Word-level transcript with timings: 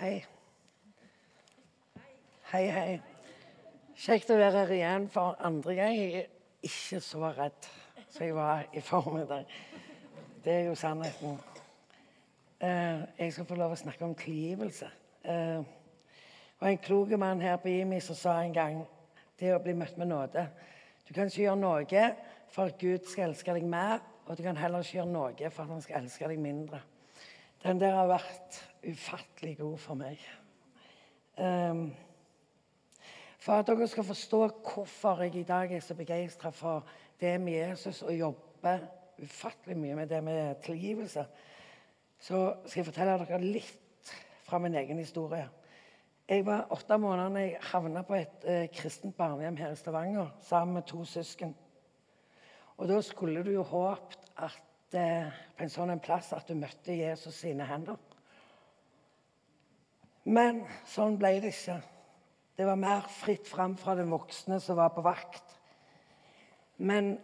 Hei. 0.00 0.24
Hei, 2.48 2.68
hei. 2.72 2.92
Kjekt 4.00 4.30
å 4.32 4.36
være 4.40 4.62
her 4.62 4.70
igjen 4.72 5.08
for 5.12 5.34
andre 5.44 5.74
gang. 5.76 5.96
Jeg 5.98 6.22
er 6.22 6.30
ikke 6.64 7.00
så 7.04 7.28
redd 7.36 7.66
som 8.06 8.22
jeg 8.24 8.32
var 8.32 8.62
i 8.72 8.80
formiddag. 8.80 9.50
Det 10.40 10.54
er 10.54 10.62
jo 10.70 10.78
sannheten. 10.80 11.36
Eh, 12.64 13.02
jeg 13.18 13.34
skal 13.36 13.48
få 13.50 13.58
lov 13.60 13.74
å 13.74 13.78
snakke 13.82 14.06
om 14.08 14.14
tilgivelse. 14.16 14.88
Eh, 15.20 15.60
det 15.60 16.64
var 16.64 16.72
en 16.72 16.80
klok 16.86 17.12
mann 17.20 17.44
her 17.44 17.60
på 17.60 17.68
IMI 17.68 17.98
som 18.00 18.16
sa 18.16 18.38
en 18.40 18.56
gang 18.56 18.80
det 19.36 19.52
å 19.52 19.60
bli 19.60 19.74
møtt 19.76 20.00
med 20.00 20.08
nåde. 20.14 20.46
Du 21.04 21.12
kan 21.12 21.28
ikke 21.28 21.42
gjøre 21.42 21.60
noe 21.60 22.06
for 22.48 22.72
at 22.72 22.80
Gud 22.80 23.04
skal 23.04 23.34
elske 23.34 23.52
deg 23.52 23.68
mer, 23.68 24.00
og 24.24 24.40
du 24.40 24.42
kan 24.48 24.56
heller 24.64 24.80
ikke 24.80 25.02
gjøre 25.02 25.12
noe 25.12 25.52
for 25.52 25.66
at 25.68 25.76
han 25.76 25.84
skal 25.84 26.00
elske 26.00 26.32
deg 26.32 26.40
mindre. 26.40 26.80
Den 27.62 27.80
der 27.80 27.92
har 27.92 28.06
vært 28.08 28.60
ufattelig 28.88 29.58
god 29.58 29.76
for 29.78 29.98
meg. 30.00 30.20
Um, 31.36 31.90
for 33.40 33.60
at 33.60 33.68
dere 33.68 33.88
skal 33.88 34.04
forstå 34.04 34.40
hvorfor 34.48 35.22
jeg 35.24 35.34
i 35.34 35.44
dag 35.48 35.72
er 35.72 35.80
så 35.84 35.94
begeistra 35.94 36.50
for 36.50 36.88
det 37.20 37.34
med 37.40 37.52
Jesus 37.52 38.02
og 38.02 38.14
jobber 38.16 38.86
ufattelig 39.20 39.76
mye 39.76 39.96
med 39.96 40.08
det 40.08 40.22
med 40.24 40.54
tilgivelse, 40.64 41.24
så 42.20 42.40
skal 42.66 42.80
jeg 42.80 42.88
fortelle 42.88 43.18
dere 43.20 43.40
litt 43.44 44.12
fra 44.44 44.58
min 44.58 44.74
egen 44.74 44.98
historie. 44.98 45.48
Jeg 46.28 46.46
var 46.46 46.68
åtte 46.72 46.96
måneder 46.98 47.32
da 47.34 47.44
jeg 47.44 47.60
havna 47.72 48.02
på 48.06 48.14
et 48.14 48.44
eh, 48.48 48.68
kristent 48.72 49.16
barnehjem 49.16 49.56
her 49.56 49.72
i 49.72 49.76
Stavanger 49.76 50.32
sammen 50.40 50.74
med 50.78 50.88
to 50.88 51.04
søsken. 51.04 51.56
Og 52.76 52.88
da 52.88 53.00
skulle 53.04 53.44
du 53.44 53.50
jo 53.50 53.62
håpet 53.62 54.30
at 54.36 54.69
på 54.98 55.64
en 55.64 55.72
sånn 55.72 56.00
plass 56.02 56.32
at 56.34 56.48
du 56.48 56.56
møtte 56.58 56.96
Jesus 56.96 57.38
sine 57.44 57.66
hender. 57.68 57.98
Men 60.24 60.64
sånn 60.88 61.16
ble 61.20 61.38
det 61.40 61.54
ikke. 61.54 61.78
Det 62.58 62.66
var 62.68 62.76
mer 62.76 63.06
fritt 63.08 63.48
fram 63.48 63.76
fra 63.80 63.94
den 63.96 64.10
voksne 64.12 64.58
som 64.60 64.76
var 64.76 64.92
på 64.92 65.04
vakt. 65.04 65.56
Men 66.76 67.14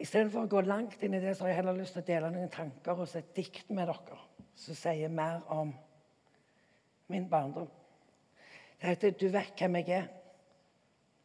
istedenfor 0.00 0.46
å 0.46 0.50
gå 0.50 0.62
langt 0.64 1.02
inn 1.04 1.16
i 1.16 1.20
det, 1.20 1.34
så 1.36 1.44
har 1.44 1.52
jeg 1.52 1.60
heller 1.60 1.76
lyst 1.80 1.96
til 1.96 2.04
å 2.04 2.08
dele 2.08 2.30
noen 2.32 2.52
tanker 2.52 2.96
og 2.96 3.16
et 3.16 3.34
dikt 3.36 3.70
med 3.76 3.90
dere 3.90 4.20
som 4.56 4.78
sier 4.78 5.12
mer 5.12 5.42
om 5.52 5.74
min 7.12 7.28
barndom. 7.28 7.68
Det 8.80 8.88
heter 8.88 9.10
'Du 9.10 9.28
vet 9.28 9.52
hvem 9.58 9.76
jeg 9.76 9.88
er'. 9.88 10.08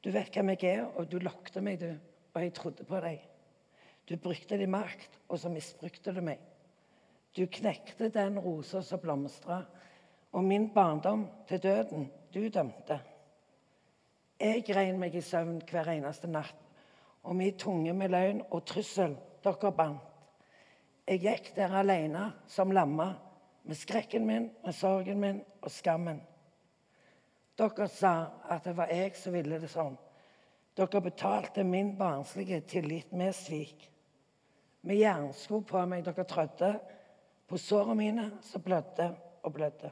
Du 0.03 0.11
vet 0.11 0.33
hvem 0.33 0.49
jeg 0.49 0.63
er, 0.63 0.85
og 0.95 1.11
du 1.11 1.19
lokte 1.19 1.61
meg, 1.61 1.79
du, 1.79 1.97
og 2.33 2.41
jeg 2.41 2.53
trodde 2.53 2.83
på 2.83 2.99
deg. 2.99 3.30
Du 4.11 4.17
brukte 4.17 4.57
din 4.57 4.71
makt, 4.71 5.13
og 5.29 5.39
så 5.39 5.49
misbrukte 5.49 6.11
du 6.11 6.19
meg. 6.19 6.39
Du 7.31 7.45
knekte 7.47 8.09
den 8.11 8.39
rosa 8.43 8.81
som 8.83 8.99
blomstra, 8.99 9.61
og 10.35 10.43
min 10.43 10.65
barndom 10.73 11.29
til 11.47 11.61
døden 11.63 12.09
du 12.33 12.41
dømte. 12.49 12.97
Jeg 14.39 14.65
grein 14.67 14.97
meg 14.99 15.15
i 15.15 15.21
søvn 15.23 15.61
hver 15.69 15.93
eneste 15.93 16.27
natt, 16.27 16.57
og 17.23 17.37
min 17.39 17.55
tunge 17.55 17.93
med 17.95 18.11
løgn 18.11 18.41
og 18.49 18.65
trussel 18.67 19.15
dere 19.45 19.71
bandt. 19.77 20.03
Jeg 21.07 21.23
gikk 21.23 21.47
der 21.55 21.71
alene 21.79 22.25
som 22.51 22.73
lamma, 22.75 23.13
med 23.63 23.79
skrekken 23.79 24.27
min, 24.27 24.49
med 24.65 24.75
sorgen 24.75 25.23
min 25.23 25.39
og 25.61 25.71
skammen. 25.71 26.19
Dere 27.55 27.87
sa 27.87 28.13
at 28.49 28.67
det 28.67 28.75
var 28.75 28.91
jeg 28.91 29.15
som 29.15 29.39
ville 29.39 29.61
det 29.61 29.71
sånn. 29.71 29.95
Dere 30.75 31.03
betalte 31.07 31.63
min 31.63 31.95
barnslige 31.95 32.59
tillit 32.67 33.15
med 33.15 33.31
svik. 33.39 33.87
Med 34.81 34.97
jernsko 34.97 35.61
på 35.67 35.81
meg 35.85 36.05
dere 36.05 36.25
trødde 36.25 36.71
på 37.49 37.57
sårene 37.61 37.97
mine 37.99 38.29
som 38.45 38.63
blødde 38.65 39.11
og 39.43 39.53
blødde. 39.53 39.91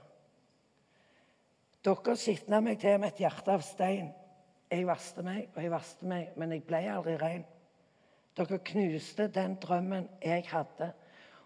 Dere 1.86 2.16
skitna 2.18 2.60
meg 2.64 2.80
til 2.82 2.98
med 3.00 3.14
et 3.14 3.22
hjerte 3.24 3.54
av 3.54 3.64
stein. 3.66 4.10
Jeg 4.70 4.86
vaste 4.90 5.24
meg 5.26 5.48
og 5.54 5.62
jeg 5.64 5.72
vaste 5.74 6.10
meg, 6.10 6.34
men 6.38 6.54
jeg 6.54 6.66
ble 6.68 6.82
aldri 6.92 7.16
ren. 7.22 7.46
Dere 8.38 8.60
knuste 8.66 9.28
den 9.34 9.56
drømmen 9.62 10.10
jeg 10.24 10.46
hadde, 10.52 10.92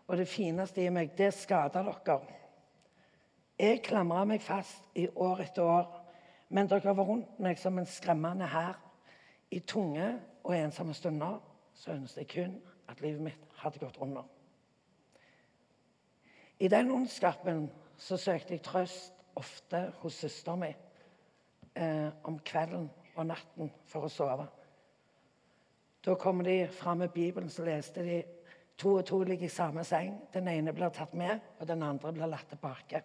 og 0.07 0.18
det 0.19 0.28
fineste 0.28 0.84
i 0.84 0.89
meg, 0.91 1.13
det 1.18 1.31
skada 1.35 1.84
dere. 1.84 2.19
Jeg 3.59 3.84
klamra 3.85 4.25
meg 4.28 4.44
fast 4.44 4.89
i 5.00 5.07
år 5.07 5.45
etter 5.45 5.68
år, 5.68 5.88
men 6.50 6.68
dere 6.68 6.95
var 6.95 7.07
rundt 7.07 7.39
meg 7.44 7.59
som 7.59 7.79
en 7.79 7.88
skremmende 7.89 8.47
hær. 8.50 8.79
I 9.53 9.59
tunge 9.59 10.16
og 10.44 10.56
ensomme 10.57 10.95
stunder 10.97 11.39
så 11.78 11.94
ønsket 11.94 12.23
jeg 12.23 12.31
kun 12.34 12.56
at 12.94 13.02
livet 13.04 13.22
mitt 13.26 13.59
hadde 13.62 13.81
gått 13.81 14.00
under. 14.02 14.26
I 16.59 16.70
den 16.72 16.92
ondskapen 16.94 17.68
så 17.98 18.18
søkte 18.18 18.56
jeg 18.56 18.64
trøst 18.64 19.14
ofte 19.36 19.88
hos 20.02 20.20
søsteren 20.22 20.62
min 20.62 20.76
eh, 21.76 22.12
om 22.24 22.38
kvelden 22.46 22.90
og 23.16 23.26
natten 23.28 23.72
for 23.90 24.06
å 24.06 24.12
sove. 24.12 24.46
Da 26.04 26.16
kommer 26.20 26.44
de 26.44 26.68
fram 26.68 26.98
med 27.04 27.14
Bibelen, 27.16 27.50
så 27.50 27.64
leste 27.66 28.04
de 28.04 28.22
to 28.78 28.98
og 29.00 29.06
to 29.08 29.22
ligger 29.24 29.48
i 29.48 29.54
samme 29.54 29.84
seng. 29.88 30.18
Den 30.34 30.48
ene 30.52 30.74
blir 30.74 30.92
tatt 30.94 31.14
med, 31.14 31.40
og 31.60 31.68
den 31.68 31.84
andre 31.84 32.14
blir 32.14 32.30
latt 32.30 32.50
tilbake. 32.52 33.04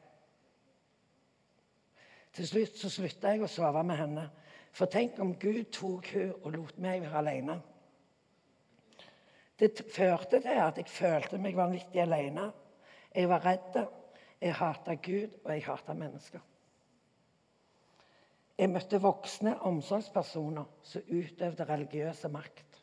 Til 2.34 2.46
slutt 2.46 2.78
så 2.78 2.90
slutta 2.90 3.32
jeg 3.32 3.42
å 3.42 3.50
sove 3.50 3.82
med 3.86 3.96
henne. 3.98 4.28
For 4.72 4.90
tenk 4.90 5.18
om 5.22 5.34
Gud 5.40 5.70
tok 5.74 6.10
hun 6.14 6.34
og 6.42 6.52
lot 6.54 6.78
meg 6.82 7.02
være 7.06 7.22
alene. 7.22 7.58
Det 9.58 9.72
førte 9.90 10.38
til 10.40 10.60
at 10.62 10.76
jeg 10.78 10.90
følte 10.90 11.38
meg 11.42 11.56
vanvittig 11.58 12.02
alene. 12.02 12.50
Jeg 13.14 13.28
var 13.28 13.44
redd. 13.46 13.80
Jeg 14.40 14.54
hata 14.54 14.94
Gud, 14.94 15.32
og 15.44 15.50
jeg 15.50 15.64
hata 15.66 15.94
mennesker. 15.98 16.42
Jeg 18.58 18.70
møtte 18.70 19.00
voksne 19.02 19.56
omsorgspersoner 19.66 20.66
som 20.82 21.10
utøvde 21.10 21.66
religiøse 21.66 22.30
makt. 22.30 22.78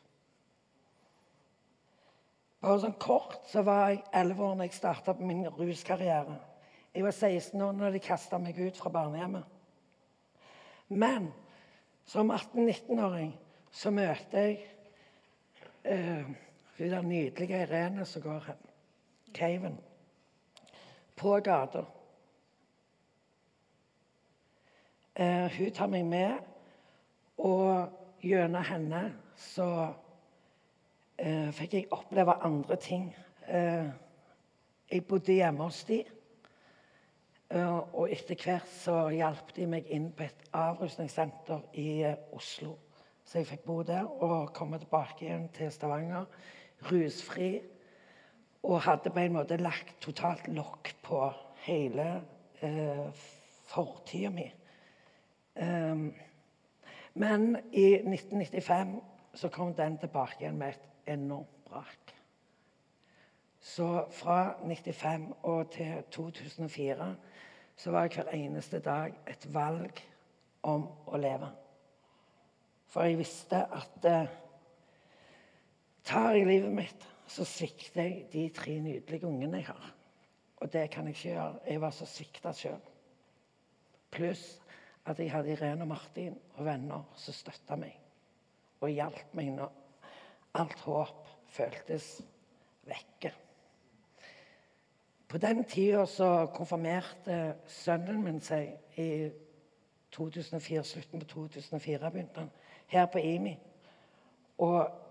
Bare 2.60 2.80
sånn 2.82 2.96
kort 3.00 3.44
så 3.48 3.62
var 3.64 3.92
jeg 3.92 4.02
11 4.12 4.44
år 4.44 4.54
da 4.58 4.68
jeg 4.68 4.76
starta 4.76 5.14
min 5.20 5.44
ruskarriere. 5.48 6.36
Jeg 6.96 7.04
var 7.04 7.12
16 7.12 7.60
år 7.62 7.76
da 7.80 7.90
de 7.92 8.00
kasta 8.04 8.40
meg 8.40 8.56
ut 8.60 8.80
fra 8.80 8.92
barnehjemmet. 8.92 9.44
Men 10.88 11.28
som 12.08 12.32
18-19-åring 12.32 13.34
så 13.72 13.92
møter 13.92 14.48
jeg 14.48 14.58
uh, 15.84 16.32
hun 16.78 16.90
der 16.90 17.02
nydelige 17.02 17.62
Irene 17.62 18.04
som 18.04 18.22
går 18.22 18.42
her. 18.46 18.54
Caven 19.34 19.78
på 21.16 21.40
gata. 21.40 21.84
Eh, 25.16 25.58
hun 25.58 25.70
tar 25.72 25.86
meg 25.86 26.04
med, 26.04 26.32
og 27.38 27.88
gjennom 28.20 28.64
henne 28.68 29.02
så 29.36 29.68
eh, 31.18 31.48
fikk 31.56 31.74
jeg 31.74 31.88
oppleve 31.90 32.36
andre 32.44 32.76
ting. 32.76 33.08
Eh, 33.48 33.88
jeg 34.90 35.06
bodde 35.08 35.32
hjemme 35.32 35.64
hos 35.64 35.84
dem. 35.88 36.04
Eh, 37.50 37.78
og 37.94 38.10
etter 38.12 38.36
hvert 38.42 38.68
så 38.82 39.06
hjalp 39.14 39.54
de 39.56 39.68
meg 39.70 39.88
inn 39.94 40.10
på 40.12 40.26
et 40.26 40.44
avrusningssenter 40.52 41.64
i 41.80 42.02
eh, 42.04 42.18
Oslo. 42.36 42.76
Så 43.24 43.40
jeg 43.40 43.48
fikk 43.48 43.64
bo 43.66 43.80
der 43.82 44.04
og 44.22 44.52
komme 44.54 44.78
tilbake 44.78 45.24
igjen 45.24 45.48
til 45.54 45.72
Stavanger 45.72 46.26
rusfri 46.90 47.60
og 48.66 48.80
hadde 48.82 49.10
på 49.10 49.22
en 49.22 49.36
måte 49.36 49.58
lagt 49.60 49.96
totalt 50.02 50.48
lokk 50.48 50.92
på 51.02 51.20
hele 51.66 52.06
eh, 52.60 53.06
fortida 53.66 54.30
mi. 54.30 54.46
Um, 55.56 56.10
men 57.14 57.56
i 57.72 57.94
1995 57.94 59.00
så 59.34 59.48
kom 59.48 59.74
den 59.74 59.98
tilbake 59.98 60.40
igjen 60.40 60.58
med 60.58 60.74
et 60.74 61.14
enormt 61.14 61.64
brak. 61.64 62.12
Så 63.60 64.04
fra 64.10 64.40
1995 64.62 65.32
og 65.42 65.70
til 65.70 66.02
2004 66.10 67.14
så 67.76 67.90
var 67.90 68.08
hver 68.08 68.28
eneste 68.32 68.78
dag 68.78 69.14
et 69.28 69.54
valg 69.54 70.02
om 70.62 70.86
å 71.06 71.18
leve. 71.20 71.48
For 72.86 73.04
jeg 73.04 73.18
visste 73.18 73.64
at 73.74 74.06
eh, 74.06 74.28
tar 76.06 76.36
jeg 76.36 76.46
livet 76.48 76.74
mitt 76.74 77.06
så 77.26 77.44
svikter 77.44 78.02
jeg 78.02 78.26
de 78.32 78.48
tre 78.54 78.78
nydelige 78.80 79.26
ungene 79.26 79.60
jeg 79.60 79.66
har. 79.66 79.94
Og 80.56 80.72
det 80.72 80.90
kan 80.90 81.06
jeg 81.06 81.16
ikke 81.16 81.28
gjøre. 81.28 81.58
Jeg 81.66 81.80
var 81.80 81.90
så 81.90 82.06
svikta 82.06 82.52
sjøl. 82.54 82.80
Pluss 84.10 84.44
at 85.06 85.18
jeg 85.18 85.32
hadde 85.32 85.52
Irene 85.52 85.82
og 85.82 85.88
Martin 85.88 86.38
og 86.54 86.64
venner 86.64 87.02
som 87.18 87.34
støtta 87.34 87.76
meg 87.78 87.98
og 88.80 88.92
hjalp 88.92 89.34
meg 89.34 89.50
når 89.56 89.72
alt 90.60 90.80
håp 90.86 91.28
føltes 91.52 92.20
vekke. 92.86 93.32
På 95.28 95.38
den 95.42 95.64
tida 95.64 96.04
så 96.06 96.46
konfirmerte 96.54 97.56
sønnen 97.66 98.22
min 98.22 98.38
seg 98.40 98.76
i 99.00 99.08
2004, 100.14 100.84
slutten 100.86 101.20
på 101.20 101.26
2004 101.32 102.10
begynte 102.10 102.44
han, 102.44 102.52
her 102.86 103.08
på 103.10 103.18
IMI. 103.18 103.56
Og 104.62 105.05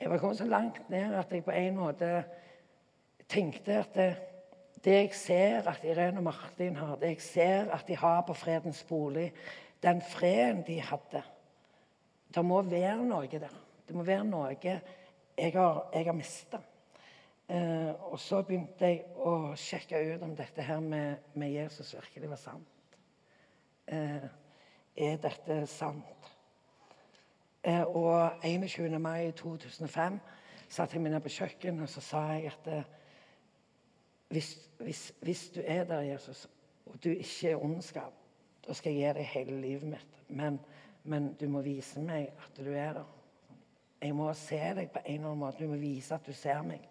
jeg 0.00 0.10
var 0.10 0.18
kommet 0.18 0.38
så 0.38 0.46
langt 0.48 0.90
ned 0.90 1.14
at 1.16 1.32
jeg 1.32 1.44
på 1.44 1.54
en 1.56 1.76
måte 1.76 2.10
tenkte 3.28 3.80
at 3.82 3.94
det, 3.94 4.16
Det 4.84 4.92
jeg 4.92 5.14
ser 5.14 5.68
at 5.68 5.84
Irene 5.84 6.20
og 6.20 6.22
Martin 6.22 6.76
har, 6.76 6.96
det 6.96 7.08
jeg 7.08 7.20
ser 7.20 7.70
at 7.74 7.88
de 7.88 7.96
har 7.96 8.20
på 8.22 8.34
Fredens 8.34 8.84
bolig, 8.84 9.32
den 9.82 10.02
freden 10.02 10.62
de 10.66 10.80
hadde 10.80 11.22
Det 12.34 12.44
må 12.44 12.62
være 12.62 13.04
noe 13.04 13.26
der. 13.26 13.54
Det 13.88 13.96
må 13.96 14.02
være 14.02 14.24
noe 14.24 14.56
jeg 15.36 15.52
har, 15.52 15.88
jeg 15.92 16.04
har 16.04 16.12
mista. 16.12 16.60
Eh, 17.48 17.92
og 18.10 18.18
så 18.20 18.42
begynte 18.42 18.88
jeg 18.88 19.04
å 19.16 19.54
sjekke 19.54 20.00
ut 20.14 20.22
om 20.22 20.34
dette 20.36 20.62
her 20.62 20.80
med, 20.80 21.16
med 21.34 21.52
Jesus 21.54 21.94
virkelig 21.94 22.30
var 22.30 22.40
sant. 22.40 22.96
Eh, 23.86 24.24
er 24.96 25.20
dette 25.22 25.60
sant? 25.70 26.32
Eh, 27.66 27.82
og 27.82 28.30
21. 28.44 28.98
mai 28.98 29.32
2005 29.32 30.20
satt 30.68 30.92
jeg 30.94 31.00
meg 31.02 31.10
ned 31.16 31.22
på 31.24 31.32
kjøkkenet 31.34 31.82
og 31.82 31.90
så 31.90 32.02
sa 32.04 32.20
jeg 32.36 32.52
at 32.52 32.68
eh, 32.70 32.92
hvis, 34.28 34.50
hvis, 34.78 35.00
hvis, 35.22 35.42
du 35.54 35.60
er 35.64 35.82
der, 35.84 36.00
Jesus, 36.00 36.48
og 36.86 37.04
du 37.04 37.10
ikke 37.10 37.50
er 37.50 37.64
ondskap, 37.64 38.14
da 38.66 38.74
skal 38.74 38.92
jeg 38.92 39.02
gi 39.02 39.18
deg 39.18 39.28
hele 39.32 39.58
livet 39.60 39.88
mitt. 39.96 40.22
Men, 40.28 40.60
men 41.04 41.32
du 41.40 41.48
må 41.48 41.64
vise 41.66 42.02
meg 42.02 42.30
at 42.38 42.62
du 42.64 42.70
er 42.70 43.00
der. 43.00 43.12
Jeg 44.02 44.14
må 44.14 44.30
se 44.34 44.62
deg 44.78 44.90
på 44.90 45.02
en 45.04 45.14
eller 45.14 45.30
annen 45.30 45.42
måte. 45.42 45.64
Du 45.64 45.70
må 45.70 45.82
vise 45.82 46.14
at 46.14 46.26
du 46.26 46.32
ser 46.34 46.62
meg. 46.66 46.86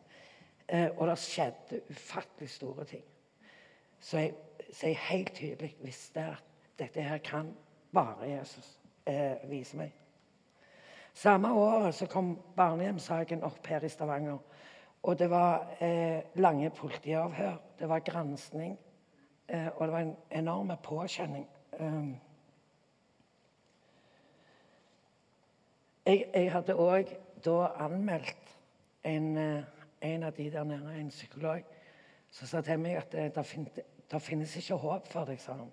Eh, 0.68 0.90
og 0.98 1.08
det 1.08 1.20
skjedde 1.24 1.84
ufattelig 1.90 2.50
store 2.52 2.86
ting. 2.92 3.04
Så 4.00 4.26
jeg, 4.26 4.34
så 4.74 4.88
jeg 4.88 5.04
helt 5.10 5.36
tydelig 5.36 5.76
visste 5.84 6.32
at 6.36 6.56
dette 6.80 7.04
her 7.04 7.24
kan 7.24 7.54
bare 7.94 8.28
Jesus 8.28 8.80
vise 9.48 9.78
meg. 9.78 9.94
Samme 11.16 11.54
året 11.54 11.96
så 11.96 12.08
kom 12.12 12.34
barnehjemssaken 12.58 13.44
opp 13.48 13.68
her 13.68 13.84
i 13.84 13.90
Stavanger. 13.90 14.38
Og 15.04 15.20
det 15.20 15.30
var 15.32 15.78
eh, 15.80 16.24
lange 16.36 16.70
politiavhør, 16.76 17.56
det 17.80 17.90
var 17.90 18.00
gransking, 18.00 18.74
eh, 19.48 19.68
og 19.76 19.88
det 19.88 19.94
var 19.94 20.00
en 20.00 20.16
enorm 20.32 20.72
påkjenning. 20.84 21.48
Um, 21.80 22.16
jeg, 26.06 26.26
jeg, 26.34 26.52
hadde 26.52 26.76
òg 26.76 27.16
da 27.46 27.70
anmeldt 27.86 28.58
en 29.04 29.38
eh, 29.38 29.64
en 30.06 30.24
av 30.24 30.34
de 30.34 30.52
der 30.52 30.64
nede, 30.64 30.96
en 31.00 31.10
psykolog, 31.10 31.62
som 32.30 32.48
sa 32.48 32.62
til 32.62 32.80
meg 32.80 33.00
at 33.16 33.46
finnes, 33.46 33.80
det 34.12 34.22
finnes 34.22 34.56
ikke 34.60 34.78
håp 34.84 35.08
for 35.08 35.26
deg, 35.26 35.40
sa 35.42 35.56
han. 35.58 35.72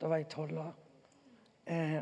Da 0.00 0.10
var 0.10 0.20
jeg 0.20 0.28
tolv 0.30 0.58
år. 0.58 0.74
Eh, 1.66 2.00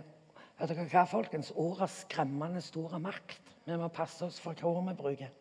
vet 0.63 0.73
dere 0.77 0.89
hva, 0.91 1.05
folkens? 1.11 1.53
Ord 1.59 1.81
har 1.83 1.91
skremmende 1.91 2.63
stor 2.63 2.97
makt. 3.03 3.41
Vi 3.67 3.77
må 3.79 3.89
passe 3.95 4.27
oss 4.27 4.41
for 4.43 4.55
hva 4.59 4.71
ord 4.71 4.89
vi 4.89 4.97
bruker. 4.99 5.33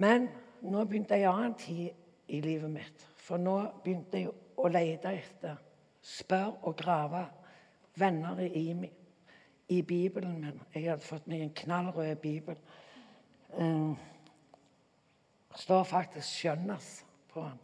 Men 0.00 0.28
nå 0.64 0.84
begynte 0.84 1.16
en 1.16 1.30
annen 1.30 1.54
tid 1.60 1.90
i 2.28 2.40
livet 2.44 2.70
mitt. 2.70 3.06
For 3.24 3.40
nå 3.40 3.56
begynte 3.84 4.20
jeg 4.20 4.32
å 4.60 4.68
lete 4.68 5.12
etter, 5.16 5.60
spørre 6.04 6.60
og 6.68 6.76
grave 6.76 7.24
venner 7.96 8.40
i, 8.44 8.66
i 9.72 9.82
Bibelen 9.82 10.40
min. 10.40 10.60
Jeg 10.74 10.90
hadde 10.90 11.06
fått 11.06 11.28
meg 11.30 11.44
en 11.44 11.54
knallrød 11.56 12.16
bibel 12.20 12.58
um, 13.56 13.94
står 15.54 15.84
faktisk 15.84 16.28
'skjønnes' 16.28 17.04
på 17.28 17.40
den. 17.48 17.58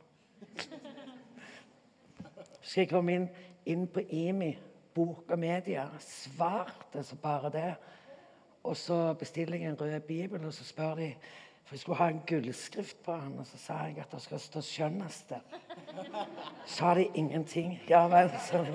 Så 2.63 2.81
jeg 2.81 2.89
kom 2.89 3.09
inn, 3.09 3.29
inn 3.67 3.87
på 3.87 4.01
IMI, 4.01 4.55
bok 5.01 5.31
og 5.31 5.39
media, 5.39 5.87
svarte 5.99 7.03
så 7.03 7.17
bare 7.17 7.51
det. 7.51 7.75
Og 8.63 8.77
så 8.77 9.15
bestiller 9.15 9.57
jeg 9.57 9.71
en 9.71 9.81
rød 9.81 10.01
bibel, 10.01 10.45
og 10.45 10.53
så 10.53 10.65
spør 10.65 10.95
de 10.95 11.15
For 11.65 11.75
jeg 11.75 11.81
skulle 11.81 11.99
ha 11.99 12.09
en 12.09 12.23
gullskrift 12.27 13.03
på 13.03 13.13
den, 13.13 13.39
og 13.39 13.47
så 13.47 13.59
sa 13.59 13.73
jeg 13.73 13.99
at 13.99 14.13
det 14.13 14.23
skal 14.23 14.41
stå 14.41 14.61
'Skjønneste'. 14.61 15.41
Sa 16.67 16.95
de 16.95 17.07
ingenting. 17.15 17.81
Ja 17.89 18.09
vel, 18.09 18.31
så 18.31 18.67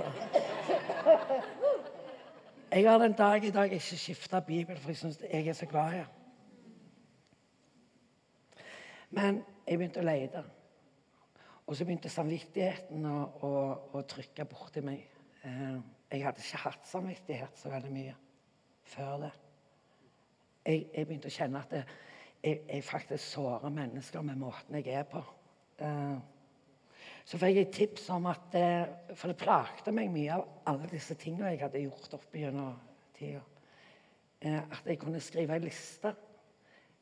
Jeg 2.71 2.91
har 2.91 2.97
den 2.97 3.13
dag 3.13 3.43
i 3.43 3.51
dag 3.51 3.73
ikke 3.73 3.97
skifta 3.97 4.39
bibel, 4.39 4.77
for 4.77 4.89
jeg 4.89 4.97
syns 4.97 5.19
jeg 5.33 5.47
er 5.47 5.53
så 5.53 5.65
glad 5.65 5.93
i 5.93 5.97
den. 5.97 6.05
Men 9.09 9.43
jeg 9.67 9.77
begynte 9.77 9.99
å 9.99 10.03
lete. 10.03 10.43
Og 11.67 11.75
så 11.75 11.85
begynte 11.85 12.09
samvittigheten 12.09 13.05
å, 13.05 13.19
å, 13.41 13.51
å 13.93 14.01
trykke 14.01 14.45
borti 14.45 14.81
meg. 14.85 15.07
Eh, 15.43 15.77
jeg 16.11 16.23
hadde 16.25 16.43
ikke 16.43 16.61
hatt 16.65 16.87
samvittighet 16.89 17.59
så 17.59 17.71
veldig 17.73 17.91
mye 17.93 18.13
før 18.85 19.25
det. 19.25 19.31
Jeg, 20.65 20.85
jeg 20.93 21.07
begynte 21.07 21.29
å 21.31 21.35
kjenne 21.35 21.61
at 21.61 21.73
det, 21.73 21.81
jeg, 22.43 22.61
jeg, 22.69 22.85
faktisk 22.85 23.25
sårer 23.25 23.73
mennesker 23.73 24.25
med 24.25 24.39
måten 24.41 24.77
jeg 24.79 24.93
er 24.93 25.07
på. 25.09 25.21
Uh, 25.81 26.17
så 27.25 27.39
fikk 27.41 27.57
jeg 27.57 27.71
tips 27.73 28.05
om 28.13 28.27
at 28.29 28.53
For 29.17 29.31
det 29.31 29.37
plagte 29.41 29.91
meg 29.93 30.11
mye 30.13 30.37
av 30.37 30.45
alle 30.69 30.87
disse 30.91 31.17
tingene 31.17 31.51
jeg 31.51 31.63
hadde 31.63 31.81
gjort 31.81 32.13
opp 32.17 32.37
gjennom 32.37 32.77
tida. 33.17 33.41
Uh, 34.45 34.61
at 34.61 34.85
jeg 34.85 35.01
kunne 35.01 35.21
skrive 35.23 35.57
ei 35.57 35.65
liste 35.65 36.13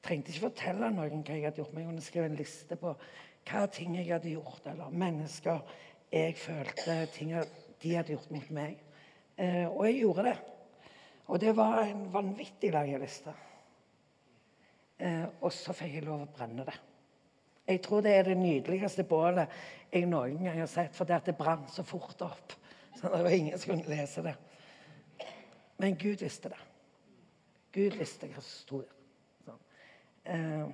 trengte 0.04 0.34
ikke 0.34 0.50
fortelle 0.50 0.90
noen 0.92 1.24
hva 1.24 1.36
jeg 1.38 1.46
hadde 1.48 1.62
gjort, 1.62 1.74
men 1.74 1.84
jeg 1.84 1.92
kunne 1.92 2.06
skrive 2.06 2.30
en 2.30 2.40
liste 2.40 2.78
på 2.80 2.94
hva 3.50 3.66
ting 3.72 3.96
jeg 3.98 4.10
hadde 4.12 4.34
gjort, 4.34 4.66
eller 4.72 4.98
mennesker 5.04 5.62
jeg 6.14 6.36
følte 6.38 6.98
ting 7.16 7.32
de 7.82 7.94
hadde 7.96 8.16
gjort 8.16 8.34
mot 8.34 8.50
meg. 8.56 8.82
Eh, 9.38 9.66
og 9.68 9.86
jeg 9.88 10.00
gjorde 10.04 10.28
det. 10.30 10.38
Og 11.32 11.40
det 11.42 11.54
var 11.58 11.82
en 11.84 12.08
vanvittig 12.14 12.72
lang 12.74 12.92
liste. 13.02 13.34
Eh, 15.00 15.26
og 15.42 15.54
så 15.54 15.74
fikk 15.76 15.98
jeg 15.98 16.06
lov 16.08 16.26
å 16.26 16.32
brenne 16.34 16.66
det. 16.68 16.76
Jeg 17.68 17.80
tror 17.86 18.04
det 18.04 18.12
er 18.18 18.28
det 18.28 18.38
nydeligste 18.38 19.06
bålet 19.08 19.52
jeg 19.94 20.10
noen 20.12 20.42
gang 20.44 20.60
har 20.60 20.68
sett, 20.68 20.96
for 20.96 21.08
det 21.08 21.22
det 21.30 21.38
brant 21.38 21.72
så 21.72 21.86
fort 21.88 22.22
opp. 22.26 22.56
Så 23.00 23.10
det 23.10 23.24
var 23.24 23.36
ingen 23.36 23.60
som 23.60 23.74
kunne 23.74 23.96
lese 23.96 24.24
det. 24.26 24.36
Men 25.80 25.98
Gud 26.00 26.22
visste 26.24 26.52
det. 26.52 26.60
Gud 27.74 27.98
visste 27.98 28.30
hva 28.30 28.42
som 28.42 28.52
sto 28.52 28.82
der. 28.84 29.60
Eh, 30.24 30.66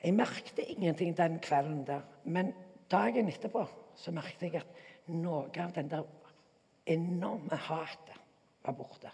jeg 0.00 0.16
merket 0.16 0.60
ingenting 0.64 1.16
den 1.16 1.38
kvelden 1.44 1.84
der, 1.86 2.04
men 2.24 2.54
dagen 2.90 3.28
etterpå 3.28 3.66
så 4.00 4.12
merket 4.16 4.46
jeg 4.46 4.62
at 4.62 4.78
noe 5.06 5.48
av 5.62 5.72
den 5.74 5.88
der 5.90 6.04
enorme 6.86 7.56
hatet 7.56 8.20
var 8.64 8.76
borte. 8.76 9.10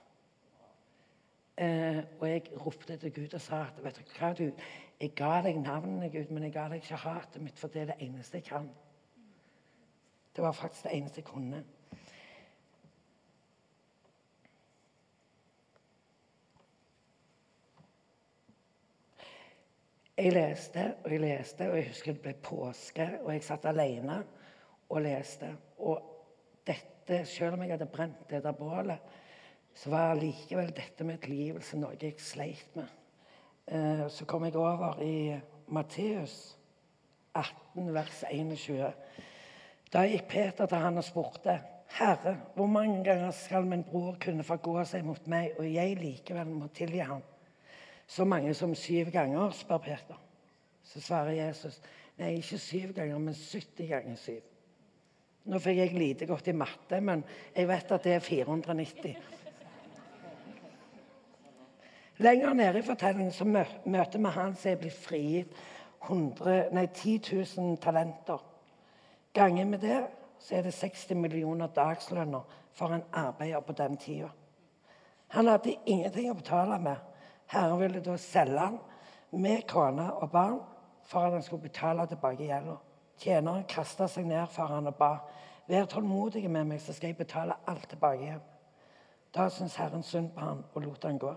Eh, 1.56 2.03
og 2.21 2.29
jeg 2.29 2.43
ropte 2.61 2.97
til 2.97 3.12
Gud 3.12 3.35
og 3.35 3.41
sa 3.41 3.62
at 3.65 3.79
vet 3.85 3.97
du 3.97 4.19
hva, 4.19 4.33
du, 4.37 4.50
jeg 5.00 5.15
ga 5.17 5.38
deg 5.47 5.56
navnet, 5.62 6.12
Gud, 6.12 6.33
men 6.35 6.44
jeg 6.44 6.53
ga 6.53 6.67
deg 6.69 6.83
ikke 6.83 6.99
hatet 7.00 7.41
mitt, 7.43 7.56
for 7.59 7.73
det 7.73 7.83
er 7.87 7.94
det 7.94 8.00
eneste 8.05 8.43
jeg 8.43 8.49
kan. 8.50 8.69
Det 10.37 10.44
var 10.44 10.53
faktisk 10.53 10.84
det 10.84 10.96
eneste 10.99 11.22
jeg 11.22 11.31
kunne. 11.31 11.63
Jeg 20.17 20.32
leste 20.32 20.84
og 21.05 21.13
jeg 21.13 21.20
leste, 21.20 21.70
og 21.70 21.77
jeg 21.77 21.89
husker 21.89 22.13
det 22.13 22.22
ble 22.25 22.34
påske, 22.43 23.08
og 23.22 23.32
jeg 23.32 23.44
satt 23.44 23.65
alene 23.69 24.22
og 24.89 25.03
leste. 25.05 25.51
Og 25.79 26.03
dette, 26.67 27.25
selv 27.29 27.56
om 27.56 27.63
jeg 27.63 27.75
hadde 27.75 27.89
brent 27.91 28.27
det 28.31 28.43
der 28.45 28.56
bålet, 28.56 28.99
så 29.77 29.91
var 29.93 30.17
likevel 30.17 30.73
dette 30.77 31.05
med 31.05 31.21
tilgivelse 31.21 31.77
noe 31.79 31.99
jeg 32.01 32.17
sleit 32.23 32.77
med. 32.79 32.89
Eh, 33.67 34.06
så 34.09 34.25
kom 34.25 34.47
jeg 34.47 34.56
over 34.56 35.03
i 35.05 35.37
Matteus 35.69 36.56
18, 37.35 37.93
vers 37.95 38.23
21. 38.31 38.93
Da 39.93 40.05
gikk 40.09 40.29
Peter 40.31 40.67
til 40.67 40.81
han 40.81 40.99
og 40.99 41.05
spurte, 41.05 41.61
'Herre, 41.87 42.37
hvor 42.55 42.67
mange 42.67 43.05
ganger 43.05 43.31
skal 43.31 43.67
min 43.67 43.85
bror 43.85 44.17
kunne 44.21 44.45
forgå 44.45 44.85
seg 44.85 45.05
mot 45.05 45.27
meg, 45.27 45.53
og 45.59 45.75
jeg 45.75 45.97
likevel 45.97 46.47
må 46.47 46.69
tilgi 46.69 46.99
ham?' 46.99 47.23
Så 48.06 48.25
mange 48.25 48.55
som 48.55 48.75
syv 48.75 49.11
ganger, 49.11 49.51
spør 49.51 49.79
Peter. 49.79 50.23
Så 50.83 51.01
svarer 51.01 51.31
Jesus 51.31 51.81
nei, 52.19 52.37
ikke 52.37 52.59
syv 52.59 52.93
ganger, 52.95 53.19
men 53.19 53.35
70 53.35 53.89
ganger 53.89 54.15
syv. 54.17 54.43
Nå 55.46 55.60
fikk 55.62 55.79
jeg 55.79 55.94
lite 55.94 56.26
godt 56.26 56.48
i 56.50 56.56
matte, 56.56 56.98
men 57.00 57.22
jeg 57.55 57.69
vet 57.69 57.93
at 57.94 58.05
det 58.05 58.17
er 58.17 58.24
490. 58.24 59.17
Lenger 62.19 62.55
nede 62.56 62.81
i 62.81 62.82
fortellingen 62.86 63.32
så 63.32 63.44
møter 63.44 64.19
vi 64.19 64.32
han 64.34 64.55
som 64.56 64.70
er 64.70 64.79
blitt 64.81 64.96
frigitt 64.96 65.58
100, 66.06 66.70
nei, 66.72 66.86
10 66.86 67.19
000 67.58 67.76
talenter. 67.82 68.43
Ganger 69.36 69.69
med 69.69 69.82
det 69.84 70.00
så 70.41 70.56
er 70.56 70.67
det 70.67 70.74
60 70.74 71.15
millioner 71.20 71.70
dagslønner 71.76 72.46
for 72.76 72.94
en 72.94 73.05
arbeider 73.12 73.60
på 73.60 73.72
den 73.76 73.96
tida. 73.96 74.31
Han 75.34 75.50
hadde 75.50 75.76
ingenting 75.84 76.31
å 76.31 76.38
betale 76.38 76.79
med. 76.81 76.96
Herren 77.50 77.81
ville 77.81 78.03
da 78.03 78.17
selge 78.20 78.58
han 78.58 78.79
med 79.31 79.67
kone 79.69 80.06
og 80.15 80.31
barn 80.31 80.60
for 81.06 81.26
at 81.26 81.36
han 81.36 81.43
skulle 81.43 81.69
betale 81.69 82.06
tilbake 82.06 82.46
gjelda. 82.46 82.76
Tjeneren 83.19 83.65
kasta 83.69 84.08
seg 84.08 84.27
ned 84.29 84.46
for 84.53 84.73
han 84.73 84.87
og 84.91 84.96
ba. 84.99 85.13
Vær 85.67 85.89
tålmodig 85.91 86.44
med 86.51 86.69
meg, 86.69 86.81
så 86.81 86.93
skal 86.94 87.11
jeg 87.11 87.19
betale 87.19 87.56
alt 87.67 87.89
tilbake 87.91 88.23
igjen. 88.23 88.43
Da 89.35 89.49
syntes 89.51 89.77
Herren 89.81 90.05
synd 90.06 90.31
på 90.35 90.41
han 90.41 90.65
og 90.75 90.82
lot 90.82 91.05
han 91.05 91.19
gå. 91.19 91.32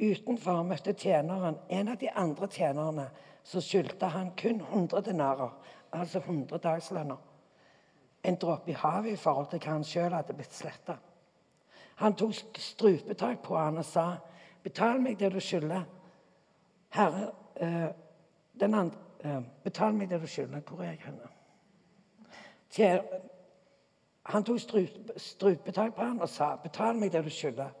Utenfor 0.00 0.62
møtte 0.64 0.94
tjeneren 0.96 1.58
en 1.68 1.90
av 1.92 1.98
de 2.00 2.08
andre 2.16 2.48
tjenerne 2.48 3.10
så 3.44 3.60
skyldte 3.60 4.08
han 4.14 4.32
kun 4.36 4.60
100 4.60 5.02
denarer, 5.10 5.52
altså 5.92 6.18
100 6.18 6.58
dagslønner. 6.58 7.18
En 8.24 8.36
dråpe 8.40 8.70
i 8.70 8.76
havet 8.76 9.12
i 9.12 9.20
forhold 9.20 9.50
til 9.50 9.60
hva 9.60 9.76
han 9.76 9.84
sjøl 9.84 10.16
hadde 10.16 10.36
blitt 10.36 10.56
sletta. 10.56 10.96
Han 12.00 12.16
tok 12.16 12.56
strupetak 12.56 13.42
på 13.44 13.56
han 13.56 13.78
og 13.78 13.84
sa, 13.84 14.16
'Betal 14.62 15.00
meg 15.00 15.18
det 15.18 15.32
du 15.32 15.40
skylder.' 15.40 15.84
Herre, 16.88 17.30
øh, 17.60 17.88
den 18.60 18.74
andre, 18.74 18.98
betal 19.64 19.94
meg 19.94 20.10
det 20.10 20.20
du 20.20 20.26
skylder. 20.26 20.60
Hvor 20.60 20.82
er 20.82 20.94
jeg 20.94 21.02
henne? 21.04 21.28
Han 24.30 24.44
tok 24.44 24.60
strupetak 25.16 25.94
på 25.94 26.02
han 26.02 26.20
og 26.20 26.28
sa, 26.28 26.56
'Betal 26.56 26.94
meg 26.94 27.12
det 27.12 27.24
du 27.24 27.30
skylder.' 27.30 27.72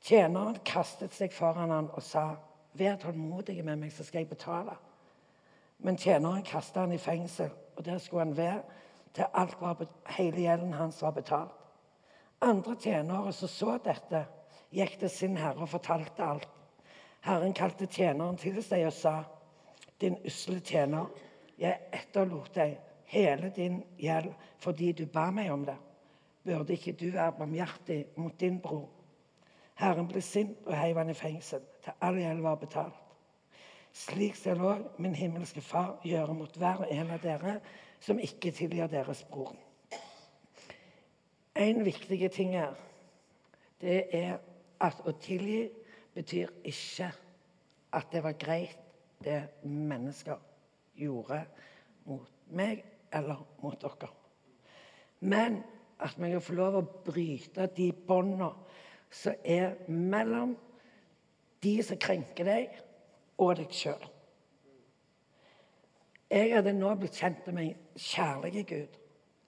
Tjeneren 0.00 0.56
kastet 0.64 1.12
seg 1.12 1.32
foran 1.32 1.70
han 1.70 1.90
og 1.92 2.02
sa, 2.02 2.36
'Vær 2.74 2.96
tålmodig 2.96 3.64
med 3.64 3.76
meg, 3.76 3.92
så 3.92 4.04
skal 4.04 4.18
jeg 4.18 4.28
betale.' 4.28 4.76
Men 5.78 5.96
tjeneren 5.96 6.42
kastet 6.42 6.80
han 6.80 6.92
i 6.92 6.98
fengsel, 6.98 7.50
og 7.76 7.84
der 7.84 7.98
skulle 7.98 8.24
han 8.24 8.36
være 8.36 8.62
til 9.14 9.24
alt 9.34 9.56
var, 9.60 9.86
hele 10.06 10.40
gjelden 10.40 10.72
hans 10.72 11.02
var 11.02 11.10
betalt. 11.10 11.52
Andre 12.40 12.74
tjenere 12.74 13.32
som 13.32 13.48
så 13.48 13.78
dette, 13.84 14.24
gikk 14.72 14.98
til 15.00 15.10
sin 15.10 15.36
herre 15.36 15.60
og 15.60 15.68
fortalte 15.68 16.22
alt. 16.22 16.48
Herren 17.20 17.52
kalte 17.54 17.86
tjeneren 17.86 18.36
til 18.36 18.62
seg 18.62 18.86
og 18.86 18.92
sa, 18.92 19.24
'Din 20.00 20.16
usle 20.24 20.60
tjener, 20.60 21.06
jeg 21.58 21.78
etterlot 21.92 22.54
deg 22.54 22.78
hele 23.04 23.52
din 23.56 23.82
gjeld 23.98 24.32
fordi 24.58 24.92
du 24.92 25.06
ba 25.06 25.30
meg 25.30 25.52
om 25.52 25.64
det.' 25.64 25.78
Burde 26.44 26.72
ikke 26.72 26.92
du 26.92 27.10
være 27.10 27.32
barmhjertig 27.36 28.06
mot 28.16 28.40
din 28.40 28.60
bror? 28.60 28.88
Herren 29.74 30.08
ble 30.08 30.20
sint 30.24 30.66
og 30.66 30.76
heiv 30.76 30.96
han 30.96 31.10
i 31.12 31.14
fengsel 31.14 31.60
til 31.84 31.92
all 32.00 32.16
gjeld 32.16 32.40
var 32.40 32.56
betalt. 32.60 32.96
Slik 33.92 34.36
skal 34.36 34.60
òg 34.64 35.00
min 35.02 35.14
himmelske 35.14 35.60
Far 35.60 35.98
gjøre 36.04 36.34
mot 36.34 36.56
hver 36.56 36.84
og 36.84 36.92
en 36.92 37.10
av 37.10 37.20
dere 37.20 37.58
som 38.00 38.18
ikke 38.18 38.52
tilgir 38.56 38.88
deres 38.88 39.24
bror. 39.28 39.52
En 41.56 41.84
viktig 41.84 42.30
ting 42.32 42.54
her, 42.56 42.76
det 43.80 44.04
er 44.16 44.38
at 44.80 45.00
å 45.04 45.12
tilgi 45.12 45.66
betyr 46.14 46.52
ikke 46.64 47.10
at 47.92 48.12
det 48.12 48.22
var 48.24 48.38
greit, 48.38 48.78
det 49.24 49.40
mennesker 49.62 50.38
gjorde 50.96 51.42
mot 52.08 52.30
meg 52.56 52.84
eller 53.12 53.42
mot 53.62 53.80
dere. 53.80 54.10
Men 55.20 55.60
at 56.00 56.16
vi 56.16 56.30
kan 56.32 56.42
få 56.42 56.56
lov 56.56 56.78
å 56.78 56.86
bryte 57.04 57.68
de 57.76 57.90
båndene 57.92 58.50
som 59.10 59.36
er 59.44 59.74
mellom 59.88 60.54
de 61.62 61.74
som 61.84 61.98
krenker 62.00 62.46
deg, 62.46 62.78
og 63.40 63.56
deg 63.56 63.72
sjøl. 63.74 64.02
Jeg 66.30 66.52
hadde 66.54 66.72
nå 66.76 66.92
blitt 67.00 67.18
kjent 67.18 67.48
med 67.50 67.62
en 67.64 67.98
kjærlig 67.98 68.64
Gud. 68.68 68.98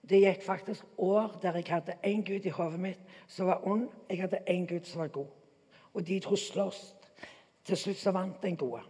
Det 0.03 0.19
gikk 0.19 0.41
faktisk 0.43 0.97
år 0.99 1.37
der 1.41 1.55
jeg 1.61 1.69
hadde 1.69 1.95
én 2.03 2.25
Gud 2.27 2.45
i 2.45 2.51
hodet 2.51 2.79
mitt 2.83 3.13
som 3.27 3.47
var 3.47 3.63
ond. 3.67 3.87
Jeg 4.09 4.19
hadde 4.25 4.41
én 4.51 4.65
Gud 4.67 4.83
som 4.89 4.99
var 4.99 5.13
god. 5.15 5.29
Og 5.93 6.07
de 6.07 6.19
to 6.19 6.35
sloss. 6.35 6.95
Til 7.63 7.77
slutt 7.79 8.01
så 8.01 8.11
vant 8.11 8.41
den 8.43 8.57
gode. 8.59 8.81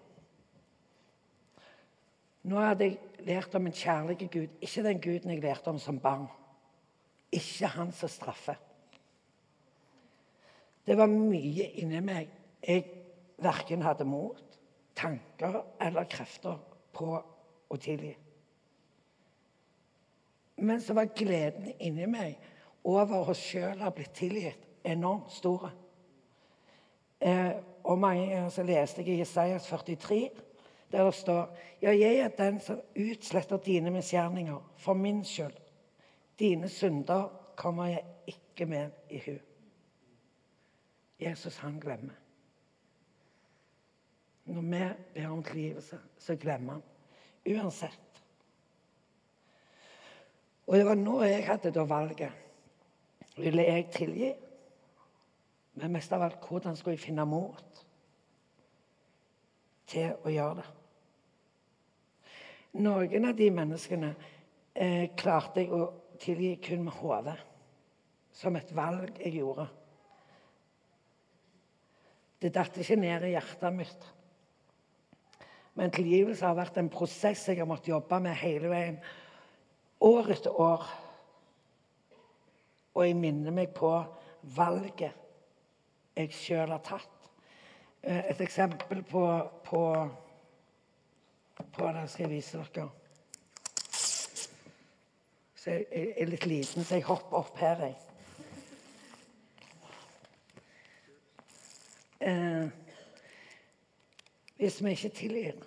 Nå 2.44 2.60
hadde 2.60 2.90
jeg 2.90 3.28
lært 3.28 3.56
om 3.56 3.68
en 3.68 3.76
kjærlig 3.76 4.28
Gud, 4.32 4.56
ikke 4.62 4.84
den 4.84 5.02
guden 5.02 5.32
jeg 5.32 5.44
lærte 5.44 5.72
om 5.72 5.80
som 5.80 6.00
barn. 6.00 6.28
Ikke 7.32 7.70
han 7.72 7.92
som 7.96 8.12
straffer. 8.12 8.60
Det 10.84 10.98
var 11.00 11.08
mye 11.08 11.70
inni 11.80 12.02
meg 12.04 12.32
jeg 12.64 12.84
verken 13.44 13.84
hadde 13.84 14.06
mot, 14.08 14.44
tanker 14.96 15.62
eller 15.82 16.08
krefter 16.12 16.60
på 16.94 17.16
å 17.16 17.80
tilgi. 17.82 18.14
Men 20.64 20.82
så 20.84 20.94
var 20.94 21.14
gleden 21.16 21.72
inni 21.80 22.08
meg 22.08 22.36
over 22.88 23.32
å 23.32 23.36
sjøl 23.38 23.82
ha 23.82 23.92
blitt 23.96 24.14
tilgitt, 24.20 24.68
enormt 24.84 25.32
stor. 25.32 25.70
Eh, 27.24 27.54
og 27.84 28.00
mange 28.00 28.28
ganger 28.28 28.52
så 28.52 28.66
leste 28.68 29.02
jeg 29.02 29.16
i 29.16 29.22
Jesajas 29.24 29.68
43, 29.72 30.30
der 30.94 31.04
det 31.10 31.14
står 31.18 31.58
Ja, 31.82 31.92
jeg 31.92 32.16
er 32.22 32.28
den 32.38 32.60
som 32.60 32.82
utsletter 32.96 33.58
dine 33.58 33.92
misgjerninger 33.92 34.74
for 34.78 34.94
min 34.94 35.24
skyld. 35.26 35.58
Dine 36.40 36.70
synder 36.70 37.28
kommer 37.56 37.86
jeg 37.86 38.04
ikke 38.28 38.66
med 38.66 38.92
i 39.10 39.22
hu. 39.26 39.38
Jesus, 41.20 41.58
han 41.58 41.80
glemmer. 41.80 42.14
Når 44.46 44.62
vi 44.62 44.94
ber 45.14 45.28
om 45.28 45.44
tilgivelse, 45.44 46.00
så 46.18 46.36
glemmer 46.36 46.74
han. 46.74 46.84
Uansett. 47.58 48.24
Og 50.68 50.78
det 50.78 50.86
var 50.86 50.96
nå 50.96 51.22
jeg 51.24 51.46
hadde 51.48 51.72
da 51.72 51.84
valget. 51.84 52.32
Ville 53.38 53.64
jeg 53.64 53.90
tilgi? 53.92 54.34
Men 55.74 55.92
mest 55.92 56.14
av 56.14 56.22
alt, 56.22 56.48
hvordan 56.48 56.76
skulle 56.76 56.94
jeg 56.94 57.06
finne 57.08 57.26
mot 57.26 57.86
til 59.90 60.14
å 60.24 60.30
gjøre 60.32 60.62
det? 60.62 60.68
Noen 62.82 63.28
av 63.30 63.36
de 63.38 63.50
menneskene 63.54 64.10
eh, 64.74 65.12
klarte 65.18 65.62
jeg 65.62 65.74
å 65.74 65.86
tilgi 66.22 66.56
kun 66.64 66.88
med 66.88 66.98
hodet. 66.98 67.38
Som 68.34 68.58
et 68.58 68.72
valg 68.74 69.20
jeg 69.22 69.38
gjorde. 69.38 69.68
Det 72.42 72.50
datt 72.56 72.80
ikke 72.82 72.98
ned 72.98 73.28
i 73.28 73.36
hjertet 73.36 73.76
mitt. 73.78 74.08
Men 75.78 75.94
tilgivelse 75.94 76.46
har 76.46 76.58
vært 76.58 76.80
en 76.82 76.90
prosess 76.94 77.46
jeg 77.50 77.62
har 77.62 77.70
måttet 77.70 77.94
jobbe 77.94 78.20
med 78.26 78.38
hele 78.42 78.72
veien. 78.74 78.98
År 80.04 80.34
etter 80.34 80.58
år. 80.62 80.90
Og 82.94 83.06
jeg 83.06 83.18
minner 83.18 83.54
meg 83.54 83.72
på 83.78 83.94
valget 84.58 85.22
jeg 86.14 86.34
sjøl 86.36 86.74
har 86.74 86.82
tatt. 86.86 87.30
Eh, 88.02 88.30
et 88.34 88.42
eksempel 88.44 89.02
på, 89.08 89.24
på, 89.66 89.82
på 91.84 91.92
det 91.92 92.30
jeg. 92.30 92.90
Så 95.56 95.72
jeg 95.72 96.14
er 96.18 96.26
litt 96.28 96.46
liten, 96.46 96.84
så 96.84 96.96
jeg 96.96 97.04
hopper 97.04 97.38
opp 97.38 97.58
her, 97.60 97.84
jeg. 97.84 97.96
Eh, 102.24 102.70
hvis 104.58 104.84
vi 104.84 104.90
ikke 104.96 105.10
tilgir, 105.10 105.60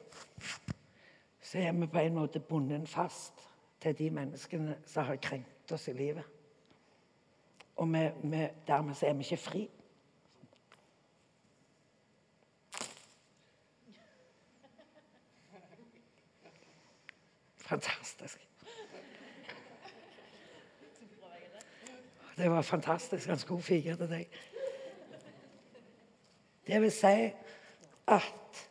så 1.41 1.59
er 1.59 1.73
vi 1.73 1.87
på 1.87 1.99
en 1.99 2.15
måte 2.15 2.41
bundet 2.41 2.89
fast 2.89 3.45
til 3.81 3.99
de 3.99 4.11
menneskene 4.11 4.79
som 4.87 5.05
har 5.05 5.17
krenkt 5.21 5.73
oss 5.73 5.89
i 5.89 5.93
livet. 5.93 6.25
Og 7.77 7.93
vi, 7.93 8.09
vi, 8.23 8.49
dermed 8.67 8.95
så 8.95 9.07
er 9.07 9.13
vi 9.13 9.29
ikke 9.29 9.37
fri. 9.37 9.69
Fantastisk. 17.67 18.49
Det 22.37 22.51
var 22.51 22.63
fantastisk. 22.63 23.29
Han 23.29 23.39
skulle 23.39 23.63
fire 23.63 23.97
til 23.97 24.11
deg. 24.11 24.29
Det 26.67 26.81
vil 26.83 26.93
si 26.93 27.31
at 28.07 28.63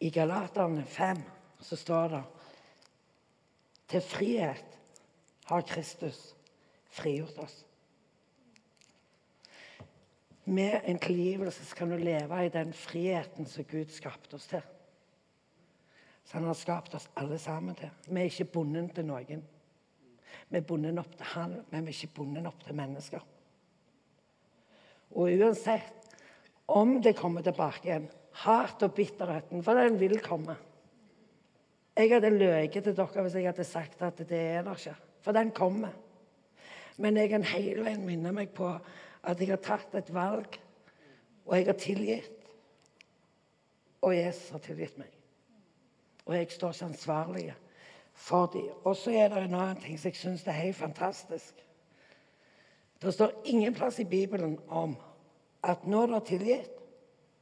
i 0.00 0.10
Galaterne 0.10 0.84
5 0.84 1.22
så 1.60 1.76
står 1.76 2.08
det 2.08 2.22
til 3.88 4.00
frihet 4.00 4.78
har 5.44 5.60
Kristus 5.66 6.36
frigjort 6.90 7.38
oss. 7.38 7.66
Med 10.44 10.80
en 10.84 10.98
tilgivelse 10.98 11.76
kan 11.76 11.90
du 11.90 11.96
leve 11.96 12.46
i 12.46 12.48
den 12.48 12.72
friheten 12.72 13.46
som 13.46 13.64
Gud 13.64 13.92
skapte 13.92 14.34
oss 14.34 14.46
til. 14.46 14.62
Så 16.30 16.38
Han 16.38 16.46
har 16.46 16.54
skapt 16.54 16.94
oss 16.94 17.08
alle 17.18 17.38
sammen 17.42 17.74
til. 17.74 17.90
Vi 18.06 18.20
er 18.20 18.28
ikke 18.30 18.52
bundet 18.54 18.92
til 18.94 19.06
noen. 19.08 19.42
Vi 20.50 20.58
er 20.58 20.66
bundet 20.66 20.98
opp 21.02 21.16
til 21.16 21.26
Han, 21.32 21.56
men 21.72 21.86
vi 21.86 21.90
er 21.90 21.96
ikke 21.96 22.20
bundet 22.20 22.46
opp 22.46 22.62
til 22.62 22.78
mennesker. 22.78 23.24
Og 25.10 25.32
uansett 25.34 26.14
om 26.70 27.00
det 27.02 27.16
kommer 27.18 27.42
tilbake 27.42 27.88
igjen 27.88 28.06
hat 28.44 28.82
og 28.86 28.94
bitterheten, 28.94 29.64
for 29.66 29.74
den 29.74 29.98
vil 29.98 30.20
komme. 30.22 30.54
Jeg 31.98 32.12
hadde 32.14 32.30
løyet 32.30 32.78
til 32.78 32.94
dere 32.94 33.24
hvis 33.26 33.34
jeg 33.34 33.48
hadde 33.50 33.66
sagt 33.66 34.02
at 34.06 34.22
det 34.22 34.38
er 34.38 34.62
der 34.62 34.78
ikke. 34.78 34.94
For 35.20 35.34
den 35.34 35.50
kommer. 35.50 35.90
Men 36.96 37.18
jeg 37.18 37.32
kan 37.32 37.42
hele 37.42 37.82
veien 37.84 38.06
minne 38.06 38.30
meg 38.32 38.54
på 38.54 38.70
at 38.70 39.40
jeg 39.42 39.50
har 39.50 39.64
tatt 39.64 39.98
et 39.98 40.14
valg, 40.14 40.60
og 41.44 41.56
jeg 41.58 41.66
har 41.66 41.80
tilgitt. 41.80 42.36
Og 44.06 44.14
Jesus 44.14 44.54
har 44.54 44.62
tilgitt 44.64 44.96
meg. 45.00 45.19
Og 46.30 46.36
jeg 46.36 46.50
står 46.50 46.72
ikke 46.72 46.84
ansvarlig 46.84 47.54
for 48.14 48.46
dem. 48.46 48.68
Og 48.84 48.96
så 48.96 49.10
er 49.10 49.28
det 49.28 49.38
en 49.42 49.54
annen 49.54 49.80
ting 49.82 49.96
som 49.98 50.12
jeg 50.12 50.16
syns 50.16 50.46
er 50.46 50.54
helt 50.60 50.76
fantastisk. 50.76 51.54
Det 53.02 53.14
står 53.14 53.32
ingen 53.50 53.74
plass 53.74 53.98
i 53.98 54.04
Bibelen 54.04 54.58
om 54.68 54.92
at 55.62 55.86
når 55.86 56.06
du 56.06 56.12
har 56.12 56.20
tilgitt, 56.28 56.68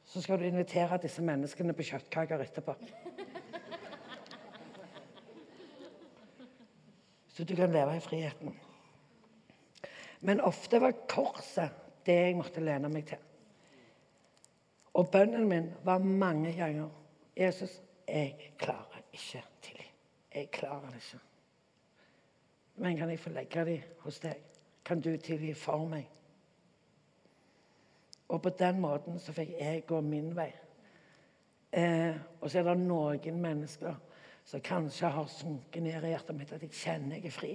så 0.05 0.23
skal 0.25 0.39
du 0.41 0.45
invitere 0.49 0.97
disse 1.03 1.23
menneskene 1.23 1.75
på 1.77 1.85
kjøttkaker 1.85 2.41
etterpå. 2.41 2.75
Så 7.29 7.45
du 7.45 7.53
kan 7.57 7.73
leve 7.73 7.97
i 7.97 8.01
friheten. 8.01 8.55
Men 10.21 10.41
ofte 10.41 10.81
var 10.81 10.97
korset 11.09 11.77
det 12.07 12.17
jeg 12.17 12.39
måtte 12.41 12.65
lene 12.65 12.89
meg 12.89 13.05
til. 13.11 13.21
Og 14.97 15.11
bønnen 15.13 15.45
min 15.49 15.69
var 15.85 16.01
mange 16.01 16.55
ganger 16.57 16.89
Jesus, 17.37 17.83
jeg 18.09 18.53
klarer 18.59 19.03
ikke 19.13 19.43
tilgi. 19.63 19.91
Jeg 20.35 20.51
klarer 20.51 20.91
det 20.91 21.03
ikke. 21.03 21.21
Men 22.77 22.97
kan 22.97 23.11
jeg 23.11 23.21
få 23.21 23.31
legge 23.31 23.65
dem 23.65 23.83
hos 24.05 24.21
deg? 24.23 24.41
Kan 24.85 25.01
du 25.01 25.17
tilgi 25.17 25.55
for 25.55 25.87
meg? 25.89 26.09
Og 28.29 28.43
på 28.43 28.51
den 28.59 28.81
måten 28.81 29.19
så 29.21 29.33
fikk 29.33 29.55
jeg 29.59 29.87
gå 29.89 30.01
min 30.01 30.35
vei. 30.37 30.51
Eh, 31.73 32.17
og 32.41 32.51
så 32.51 32.61
er 32.61 32.69
det 32.69 32.77
noen 32.81 33.41
mennesker 33.41 33.97
som 34.49 34.63
kanskje 34.65 35.11
har 35.13 35.27
sunket 35.29 35.83
ned 35.85 36.05
i 36.05 36.13
hjertet 36.15 36.37
mitt 36.37 36.53
at 36.53 36.63
jeg 36.65 36.73
kjenner 36.73 37.19
jeg 37.19 37.29
er 37.29 37.35
fri. 37.35 37.51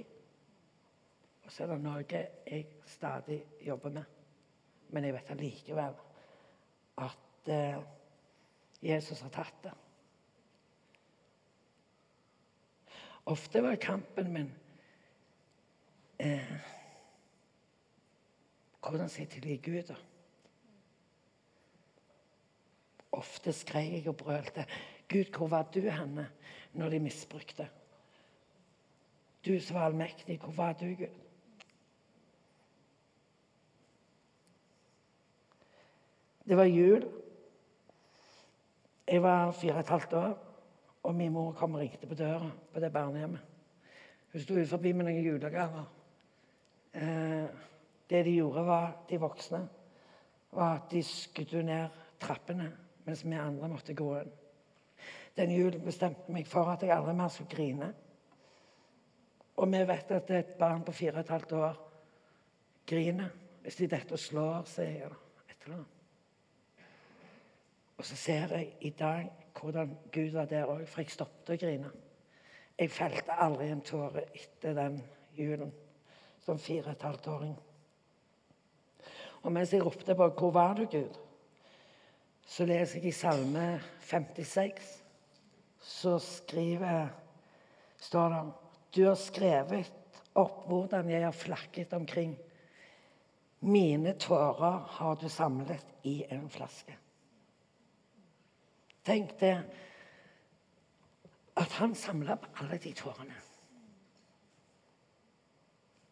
Og 1.43 1.51
så 1.51 1.63
er 1.63 1.73
det 1.73 1.79
noe 1.83 2.03
jeg 2.05 2.67
stadig 2.85 3.39
jobber 3.65 3.95
med. 3.97 4.03
Men 4.93 5.07
jeg 5.07 5.15
vet 5.15 5.31
allikevel 5.33 5.95
at 7.01 7.49
eh, 7.49 7.79
Jesus 8.83 9.23
har 9.25 9.33
tatt 9.33 9.63
det. 9.63 9.73
Ofte 13.25 13.63
var 13.63 13.75
kampen 13.75 14.33
min 14.33 14.49
eh, 16.19 16.53
Hvordan 18.83 19.09
skal 19.09 19.21
jeg 19.21 19.29
tilgi 19.29 19.71
Gud? 19.71 19.83
da? 19.87 19.95
Ofte 23.13 23.53
skrek 23.53 23.93
jeg 23.93 24.07
og 24.09 24.17
brølte. 24.17 24.65
Gud, 25.09 25.31
hvor 25.37 25.47
var 25.47 25.69
du 25.71 25.79
henne 25.87 26.27
når 26.73 26.89
de 26.89 26.99
misbrukte? 26.99 27.69
Du 29.45 29.59
som 29.59 29.75
var 29.75 29.85
allmektig, 29.85 30.37
hvor 30.39 30.51
var 30.51 30.73
du, 30.73 30.85
Gud? 30.85 31.19
Det 36.47 36.57
var 36.57 36.63
jul. 36.63 37.07
Jeg 39.07 39.23
var 39.23 39.51
fire 39.51 39.73
og 39.73 39.79
et 39.79 39.89
halvt 39.89 40.13
år, 40.13 40.52
og 41.03 41.15
min 41.15 41.31
mor 41.31 41.51
kom 41.57 41.75
og 41.75 41.83
ringte 41.83 42.07
på 42.07 42.15
døra 42.15 42.49
på 42.73 42.79
det 42.79 42.91
barnehjemmet. 42.93 43.41
Hun 44.33 44.41
sto 44.41 44.55
ut 44.57 44.69
forbi 44.69 44.93
med 44.93 45.05
noen 45.05 45.25
julegaver. 45.25 45.83
Eh, 46.93 47.45
det 48.09 48.23
de 48.25 48.35
gjorde, 48.37 48.65
var 48.65 48.87
de 49.09 49.19
voksne, 49.19 49.59
var 50.51 50.75
at 50.77 50.87
de 50.91 51.03
skudde 51.03 51.63
ned 51.63 52.01
trappene 52.21 52.71
mens 53.03 53.25
vi 53.25 53.35
andre 53.35 53.67
måtte 53.67 53.95
gå 53.97 54.09
inn. 54.21 54.31
Den 55.37 55.51
julen 55.51 55.83
bestemte 55.83 56.31
meg 56.31 56.47
for 56.47 56.69
at 56.71 56.83
jeg 56.85 56.93
aldri 56.93 57.15
mer 57.17 57.31
skulle 57.33 57.51
grine. 57.51 57.89
Og 59.57 59.69
vi 59.69 59.81
vet 59.89 60.11
at 60.13 60.31
et 60.31 60.53
barn 60.59 60.85
på 60.85 60.93
fire 60.95 61.17
og 61.17 61.25
et 61.25 61.33
halvt 61.33 61.57
år 61.57 61.81
griner 62.89 63.33
hvis 63.63 63.79
de 63.79 63.89
detter 63.91 64.17
og 64.17 64.19
slår 64.19 64.69
seg 64.69 65.03
eller 65.05 65.19
et 65.49 65.57
eller 65.65 65.77
annet. 65.77 65.92
Og 67.97 68.05
så 68.05 68.15
ser 68.15 68.55
jeg 68.57 68.73
i 68.81 68.89
dag 68.89 69.31
hvordan 69.59 69.97
Gud 70.11 70.31
var 70.33 70.45
der 70.45 70.65
òg, 70.67 70.87
for 70.89 71.01
jeg 71.01 71.13
stoppet 71.13 71.53
å 71.53 71.59
grine. 71.59 71.91
Jeg 72.79 72.91
felte 72.91 73.35
aldri 73.37 73.69
en 73.69 73.83
tåre 73.85 74.25
etter 74.33 74.73
den 74.75 74.97
julen 75.37 75.71
som 76.43 76.59
fire 76.59 76.89
og 76.89 76.95
et 76.95 77.05
halvt 77.07 77.29
åring. 77.31 77.53
Og 79.43 79.51
mens 79.51 79.73
jeg 79.73 79.83
ropte 79.85 80.15
på 80.15 80.29
'Hvor 80.29 80.51
var 80.51 80.73
du, 80.73 80.85
Gud?' 80.85 81.19
så 82.45 82.65
leser 82.65 82.99
jeg 82.99 83.05
i 83.07 83.11
Salme 83.11 83.81
56, 84.01 85.03
så 85.79 86.19
skriver, 86.19 87.07
står 87.97 88.29
det 88.29 88.53
Du 88.95 89.05
har 89.07 89.15
skrevet 89.15 89.91
opp 90.35 90.67
hvordan 90.67 91.09
jeg 91.09 91.23
har 91.23 91.31
flakket 91.31 91.93
omkring. 91.93 92.37
Mine 93.59 94.13
tårer 94.13 94.83
har 94.97 95.15
du 95.15 95.29
samlet 95.29 95.85
i 96.03 96.23
en 96.29 96.49
flaske. 96.49 96.97
Tenk 99.03 99.35
det 99.39 99.55
at 101.59 101.75
han 101.77 101.95
samla 101.95 102.37
opp 102.37 102.47
alle 102.61 102.79
de 102.81 102.93
tårene. 102.97 103.35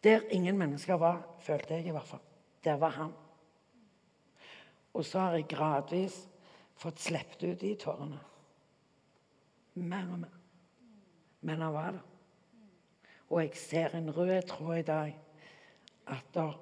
Der 0.02 0.26
ingen 0.34 0.58
mennesker 0.58 0.98
var, 0.98 1.22
følte 1.40 1.78
jeg 1.78 1.86
i 1.90 1.94
hvert 1.94 2.06
fall. 2.06 2.22
Der 2.64 2.78
var 2.78 2.94
han. 2.96 3.12
Og 4.94 5.04
så 5.06 5.20
har 5.20 5.36
jeg 5.38 5.48
gradvis 5.50 6.16
fått 6.78 7.00
sluppet 7.00 7.44
ut 7.46 7.60
de 7.60 7.74
tårene. 7.80 8.18
Mer 9.74 10.08
og 10.12 10.24
mer. 10.24 10.38
Men 11.40 11.62
han 11.62 11.74
var 11.74 11.94
der. 11.96 12.08
Og 13.30 13.40
jeg 13.40 13.56
ser 13.56 13.94
en 13.96 14.10
rød 14.12 14.42
tråd 14.50 14.78
i 14.78 14.86
dag. 14.86 15.14
At, 16.06 16.26
der, 16.34 16.58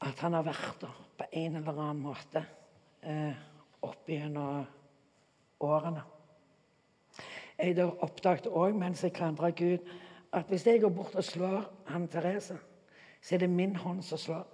at 0.00 0.20
han 0.20 0.36
har 0.36 0.44
vært 0.46 0.84
der 0.84 1.00
på 1.18 1.26
en 1.32 1.56
eller 1.56 1.80
annen 1.80 2.02
måte 2.04 2.44
eh, 3.02 3.40
opp 3.82 4.08
gjennom 4.08 4.68
årene. 5.60 6.02
Jeg 7.58 7.76
har 7.76 7.96
oppdaget 8.04 8.46
òg 8.46 8.76
mens 8.76 9.02
jeg 9.04 9.12
klandra 9.12 9.50
Gud, 9.50 9.84
at 10.32 10.46
hvis 10.48 10.66
jeg 10.66 10.80
går 10.80 10.88
bort 10.88 11.14
og 11.14 11.24
slår 11.24 11.64
han 11.86 12.08
Therese, 12.08 12.56
så 13.20 13.34
er 13.34 13.38
det 13.38 13.50
min 13.50 13.76
hånd 13.76 14.02
som 14.02 14.18
slår. 14.18 14.46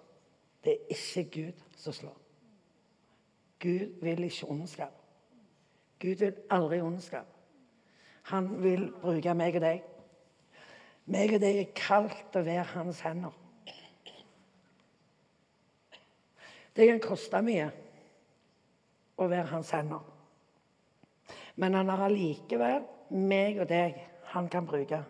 Det 0.64 0.72
er 0.72 0.94
ikke 0.96 1.30
Gud 1.30 1.62
som 1.76 1.92
slår. 1.92 2.16
Gud 3.60 4.00
vil 4.02 4.24
ikke 4.24 4.48
ondskap. 4.50 4.92
Gud 6.00 6.14
vil 6.14 6.34
aldri 6.50 6.80
ondskap. 6.80 7.26
Han 8.22 8.62
vil 8.62 8.92
bruke 9.00 9.34
meg 9.34 9.54
og 9.54 9.62
deg. 9.62 9.82
Meg 11.06 11.36
og 11.36 11.40
deg 11.40 11.60
er 11.60 11.74
kalt 11.78 12.34
å 12.36 12.42
være 12.42 12.66
hans 12.74 13.00
hender. 13.06 13.34
Det 16.76 16.88
kan 16.90 17.00
koste 17.00 17.40
mye 17.46 17.70
å 19.16 19.28
være 19.30 19.48
hans 19.54 19.70
hender. 19.72 20.15
Men 21.56 21.74
han 21.74 21.88
har 21.88 22.06
allikevel 22.06 22.84
meg 23.10 23.60
og 23.62 23.68
deg 23.70 23.98
han 24.32 24.48
kan 24.52 24.66
bruke. 24.68 25.00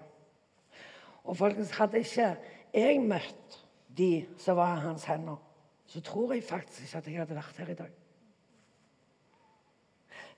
Og 1.27 1.37
folkens, 1.39 1.75
hadde 1.75 2.03
ikke 2.05 2.37
jeg 2.77 3.01
møtt 3.03 3.61
de 3.97 4.27
som 4.39 4.59
var 4.59 4.77
i 4.77 4.85
hans 4.85 5.07
hender, 5.09 5.39
så 5.87 6.03
tror 6.05 6.35
jeg 6.35 6.45
faktisk 6.45 6.85
ikke 6.85 6.99
at 6.99 7.09
jeg 7.11 7.21
hadde 7.23 7.39
vært 7.39 7.61
her 7.63 7.73
i 7.73 7.79
dag. 7.79 7.95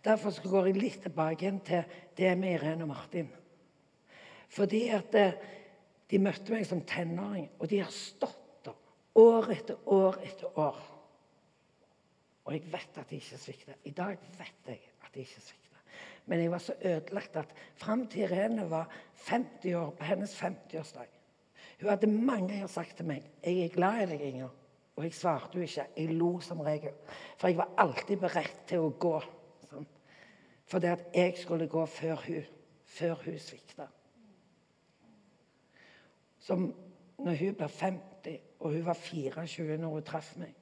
Derfor 0.05 0.49
går 0.49 0.69
jeg 0.71 0.79
litt 0.79 1.01
tilbake 1.03 1.45
igjen 1.45 1.61
til 1.67 1.97
det 2.17 2.33
med 2.39 2.55
Irene 2.55 2.87
og 2.87 2.93
Martin. 2.93 3.31
Fordi 4.49 4.85
at 4.95 5.17
eh, 5.19 5.35
de 6.09 6.21
møtte 6.23 6.55
meg 6.55 6.65
som 6.69 6.85
tenåring, 6.89 7.51
og 7.59 7.69
de 7.69 7.83
har 7.83 7.91
stått 7.93 8.63
der 8.65 8.77
år 9.19 9.51
etter 9.53 9.91
år 9.93 10.21
etter 10.25 10.61
år. 10.61 10.79
Og 12.47 12.55
jeg 12.55 12.65
vet 12.73 13.01
at 13.03 13.11
de 13.11 13.19
ikke 13.19 13.41
svikter. 13.43 13.81
I 13.85 13.93
dag 13.97 14.17
vet 14.39 14.71
jeg 14.71 14.81
at 15.05 15.11
de 15.13 15.27
ikke 15.27 15.43
svikter. 15.43 15.68
Men 16.29 16.43
jeg 16.43 16.51
var 16.53 16.61
så 16.61 16.75
ødelagt 16.85 17.37
at 17.37 17.55
fram 17.81 18.07
til 18.07 18.27
Irene 18.27 18.67
var 18.71 18.91
50 19.29 19.75
år, 19.75 19.91
på 19.91 20.05
hennes 20.05 20.43
50-årsdag 20.43 21.07
Hun 21.81 21.89
hadde 21.89 22.07
mange 22.07 22.49
ganger 22.49 22.67
sagt 22.67 22.97
til 22.97 23.07
meg 23.07 23.23
'Jeg 23.45 23.65
er 23.65 23.69
glad 23.69 24.03
i 24.03 24.07
deg, 24.07 24.21
Inger'. 24.21 24.55
Og 24.97 25.05
jeg 25.05 25.15
svarte 25.15 25.55
jo 25.55 25.61
ikke. 25.61 25.87
Jeg 25.97 26.15
lo 26.15 26.41
som 26.41 26.61
regel. 26.61 26.91
For 27.39 27.49
jeg 27.49 27.57
var 27.57 27.71
alltid 27.79 28.17
beredt 28.17 28.67
til 28.67 28.79
å 28.79 28.91
gå. 28.91 29.21
Sånn. 29.71 29.87
For 30.67 30.79
det 30.79 30.89
at 30.89 31.05
jeg 31.15 31.37
skulle 31.39 31.69
gå 31.69 31.87
før 31.87 32.17
hun, 32.27 32.45
før 32.85 33.15
hun 33.15 33.39
svikta. 33.39 33.87
Som 36.39 36.75
når 37.19 37.35
hun 37.35 37.55
ble 37.55 37.69
50, 37.69 38.41
og 38.59 38.73
hun 38.73 38.85
var 38.87 38.95
24 38.95 39.79
når 39.79 39.89
hun 39.89 40.03
traff 40.03 40.37
meg, 40.37 40.55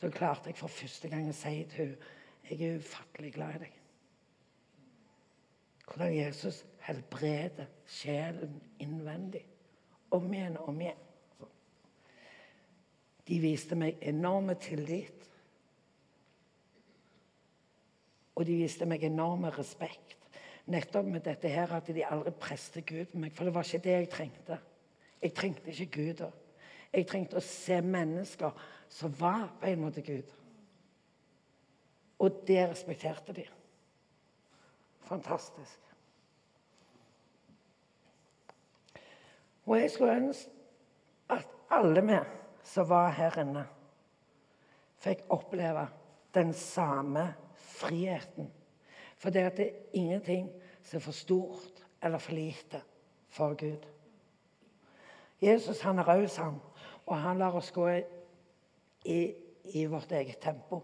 så 0.00 0.10
klarte 0.10 0.50
jeg 0.50 0.58
for 0.58 0.68
første 0.68 1.08
gang 1.08 1.28
å 1.28 1.32
si 1.32 1.64
til 1.70 1.86
hun, 1.86 1.96
'Jeg 2.50 2.62
er 2.62 2.78
ufattelig 2.78 3.32
glad 3.32 3.54
i 3.54 3.58
deg'. 3.58 3.77
Hvordan 5.88 6.16
Jesus 6.16 6.66
helbreder 6.84 7.66
sjelen 7.86 8.60
innvendig. 8.80 9.44
Om 10.10 10.32
igjen 10.32 10.56
og 10.56 10.68
om 10.68 10.80
igjen. 10.80 11.04
De 13.28 13.40
viste 13.40 13.76
meg 13.76 14.00
enorme 14.08 14.54
tillit. 14.60 15.26
Og 18.36 18.46
de 18.48 18.56
viste 18.60 18.86
meg 18.88 19.04
enorme 19.04 19.50
respekt. 19.56 20.16
Nettopp 20.68 21.08
med 21.08 21.24
dette 21.24 21.48
her 21.48 21.72
at 21.76 21.88
de 21.92 22.04
aldri 22.04 22.32
preste 22.36 22.84
Gud 22.84 23.12
på 23.12 23.20
meg. 23.20 23.32
For 23.36 23.48
det 23.48 23.54
var 23.56 23.64
ikke 23.64 23.84
det 23.84 23.96
jeg 23.96 24.10
trengte. 24.12 24.58
Jeg 25.22 25.34
trengte 25.34 25.72
ikke 25.72 25.90
Gud. 25.96 26.24
Jeg 26.92 27.08
trengte 27.08 27.40
å 27.40 27.44
se 27.44 27.80
mennesker 27.84 28.66
som 28.88 29.12
var 29.18 29.48
på 29.60 29.68
en 29.68 29.80
måte 29.82 30.04
Gud. 30.04 30.36
Og 32.18 32.44
det 32.48 32.62
respekterte 32.70 33.36
de. 33.36 33.44
Fantastisk. 35.08 35.80
Og 39.66 39.80
jeg 39.80 39.90
skulle 39.90 40.16
ønske 40.16 40.50
at 41.28 41.46
alle 41.70 42.02
vi 42.04 42.18
som 42.64 42.88
var 42.88 43.14
her 43.16 43.38
inne, 43.40 43.64
fikk 45.00 45.24
oppleve 45.32 45.86
den 46.34 46.52
samme 46.52 47.24
friheten. 47.56 48.50
For 49.16 49.32
det, 49.32 49.46
er 49.60 49.70
ingenting 49.96 50.50
som 50.82 50.98
er 50.98 51.04
for 51.04 51.16
stort 51.16 51.84
eller 52.02 52.18
for 52.18 52.36
lite 52.36 52.82
for 53.28 53.54
Gud. 53.56 53.86
Jesus 55.40 55.80
han 55.80 55.98
er 55.98 56.08
raus, 56.08 56.36
han, 56.36 56.60
og 57.06 57.16
han 57.16 57.38
lar 57.38 57.56
oss 57.56 57.70
gå 57.72 57.88
i, 59.04 59.20
i 59.64 59.86
vårt 59.86 60.12
eget 60.12 60.40
tempo. 60.42 60.82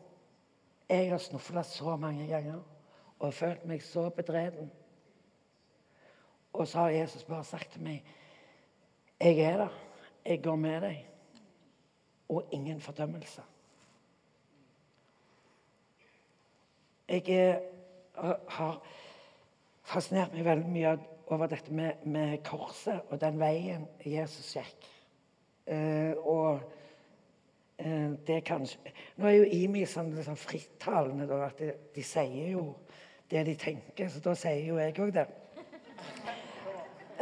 Jeg 0.89 1.11
har 1.11 1.19
snufla 1.19 1.63
så 1.63 1.97
mange 1.97 2.27
ganger 2.29 2.63
og 3.25 3.35
følt 3.35 3.65
meg 3.69 3.83
så 3.83 4.09
bedreden. 4.15 4.71
Og 6.55 6.69
så 6.69 6.85
har 6.85 6.95
Jesus 6.95 7.25
bare 7.25 7.45
sagt 7.45 7.73
til 7.75 7.83
meg 7.87 8.15
jeg 9.21 9.39
er 9.41 9.57
der, 9.57 9.75
jeg 10.27 10.43
går 10.43 10.57
med 10.57 10.81
deg, 10.81 10.97
og 12.29 12.49
ingen 12.53 12.81
fordømmelse. 12.81 13.43
Jeg 17.09 17.61
har 18.49 18.83
fascinert 19.85 20.35
meg 20.35 20.45
veldig 20.45 20.71
mye 20.73 20.95
over 21.27 21.49
dette 21.49 21.73
med, 21.73 22.05
med 22.05 22.39
korset 22.45 23.05
og 23.09 23.21
den 23.21 23.39
veien 23.41 23.87
Jesus 24.05 24.55
gikk. 24.57 24.89
Eh, 25.67 26.13
og 26.21 26.61
eh, 27.79 28.11
det 28.27 28.43
kanskje 28.45 28.93
Nå 29.17 29.29
er 29.29 29.39
jo 29.39 29.47
IMI 29.49 29.87
sånn 29.89 30.11
sånn 30.21 30.37
frittalende, 30.37 31.25
da, 31.31 31.39
at 31.47 31.63
de, 31.63 31.71
de, 31.95 32.05
sier 32.05 32.51
jo 32.53 32.67
det 33.31 33.47
de 33.47 33.55
tenker, 33.55 34.09
så 34.09 34.21
da 34.21 34.35
sier 34.39 34.67
jo 34.69 34.79
jeg 34.79 34.99
òg 35.01 35.15
det. 35.15 35.29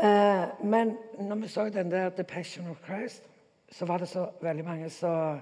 Eh, 0.02 0.64
men 0.64 0.96
når 1.20 1.36
vi 1.36 1.48
så 1.48 1.68
den 1.68 1.90
der 1.90 2.08
'The 2.10 2.24
Passion 2.24 2.70
of 2.70 2.80
Christ', 2.82 3.28
så 3.70 3.86
var 3.86 3.98
det 3.98 4.08
så 4.08 4.30
veldig 4.40 4.64
mange 4.64 4.90
som 4.90 5.40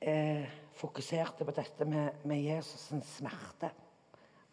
eh, 0.00 0.44
fokuserte 0.74 1.44
på 1.44 1.50
dette 1.50 1.84
med, 1.84 2.10
med 2.24 2.36
Jesus' 2.36 3.00
smerte. 3.00 3.70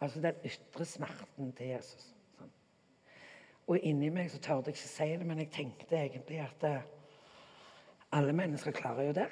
Altså 0.00 0.20
den 0.20 0.34
ytre 0.44 0.84
smerten 0.84 1.52
til 1.52 1.66
Jesus. 1.66 2.14
Sånn. 2.38 2.50
Og 3.66 3.78
inni 3.78 4.08
meg 4.10 4.30
så 4.30 4.40
tørde 4.42 4.72
jeg 4.72 4.78
ikke 4.78 4.88
si 4.88 5.08
det, 5.18 5.26
men 5.26 5.38
jeg 5.38 5.50
tenkte 5.54 5.98
egentlig 5.98 6.40
at 6.42 6.66
eh, 6.66 6.82
alle 8.12 8.32
mennesker 8.32 8.72
klarer 8.72 9.10
jo 9.10 9.12
det. 9.12 9.28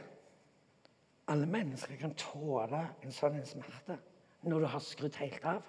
Alle 1.28 1.46
mennesker 1.46 1.96
kan 1.96 2.14
tåle 2.14 2.84
en 3.02 3.12
sånn 3.14 3.40
en 3.40 3.46
smerte 3.46 3.98
når 4.42 4.62
du 4.62 4.66
har 4.72 4.82
skrudd 4.84 5.18
helt 5.20 5.44
av. 5.44 5.66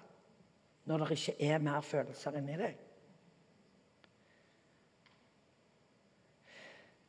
Når 0.84 0.98
det 0.98 1.10
ikke 1.10 1.50
er 1.50 1.62
mer 1.62 1.80
følelser 1.80 2.38
inni 2.38 2.56
deg. 2.58 2.78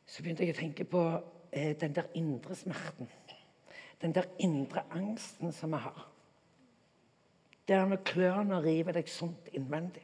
Så 0.05 0.21
begynte 0.21 0.45
jeg 0.45 0.53
å 0.53 0.59
tenke 0.59 0.85
på 0.85 1.03
eh, 1.49 1.73
den 1.81 1.95
der 1.95 2.11
indre 2.13 2.55
smerten. 2.55 3.09
Den 4.01 4.13
der 4.13 4.27
indre 4.45 4.83
angsten 4.93 5.53
som 5.55 5.73
vi 5.73 5.79
har. 5.81 6.03
Der 7.67 7.85
når 7.87 8.03
klørne 8.05 8.59
river 8.61 8.93
deg 8.93 9.09
sånt 9.09 9.49
innvendig. 9.55 10.03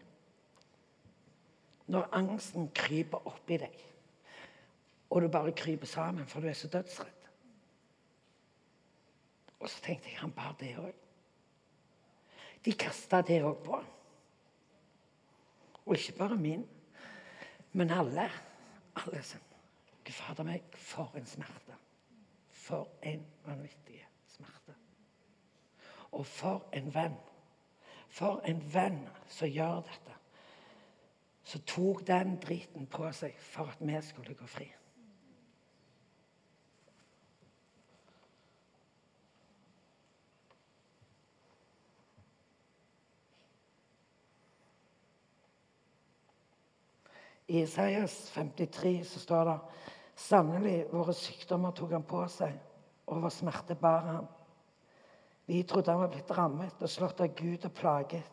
Når 1.89 2.09
angsten 2.15 2.69
kryper 2.73 3.27
oppi 3.27 3.57
deg, 3.61 3.85
og 5.09 5.21
du 5.21 5.27
bare 5.27 5.53
kryper 5.57 5.89
sammen, 5.89 6.25
for 6.29 6.41
du 6.41 6.47
er 6.47 6.57
så 6.57 6.69
dødsredd. 6.69 7.29
Og 9.59 9.69
så 9.69 9.81
tenkte 9.83 10.09
jeg 10.09 10.19
han 10.21 10.31
bar 10.31 10.55
det 10.59 10.75
òg. 10.77 10.93
De 12.65 12.73
kasta 12.75 13.21
det 13.25 13.39
òg 13.43 13.63
på. 13.65 13.79
Og 15.85 15.95
ikke 15.95 16.17
bare 16.17 16.37
min, 16.37 16.65
men 17.73 17.91
alle. 17.95 18.27
Alle 18.99 19.23
som 19.23 19.41
Gud 20.03 20.13
fader 20.13 20.43
meg, 20.43 20.63
for 20.75 21.13
en 21.15 21.25
smerte. 21.25 21.77
For 22.51 22.89
en 23.05 23.25
vanvittig 23.45 24.01
smerte. 24.27 24.75
Og 26.11 26.25
for 26.25 26.65
en 26.73 26.93
venn 26.93 27.17
for 28.09 28.41
en 28.45 28.61
venn 28.73 29.03
som 29.29 29.49
gjør 29.49 29.83
dette. 29.87 30.15
Som 31.43 31.63
tok 31.69 32.03
den 32.07 32.37
driten 32.41 32.89
på 32.89 33.09
seg 33.15 33.37
for 33.41 33.71
at 33.71 33.81
vi 33.81 34.01
skulle 34.05 34.37
gå 34.37 34.49
fri. 34.49 34.67
I 47.49 47.61
Isaias 47.61 48.29
53 48.35 49.03
så 49.03 49.19
står 49.19 49.45
det 49.45 49.59
Sannelig, 50.19 50.83
våre 50.91 51.13
sykdommer 51.15 51.71
tok 51.73 51.95
han 51.95 52.03
på 52.05 52.19
seg, 52.29 52.53
og 53.09 53.23
vår 53.23 53.31
smerte 53.33 53.77
bar 53.79 54.03
han. 54.05 54.27
Vi 55.49 55.63
trodde 55.65 55.95
han 55.95 56.03
var 56.03 56.11
blitt 56.13 56.33
rammet 56.37 56.83
og 56.83 56.91
slått 56.91 57.23
av 57.25 57.31
Gud 57.33 57.65
og 57.65 57.73
plaget. 57.73 58.27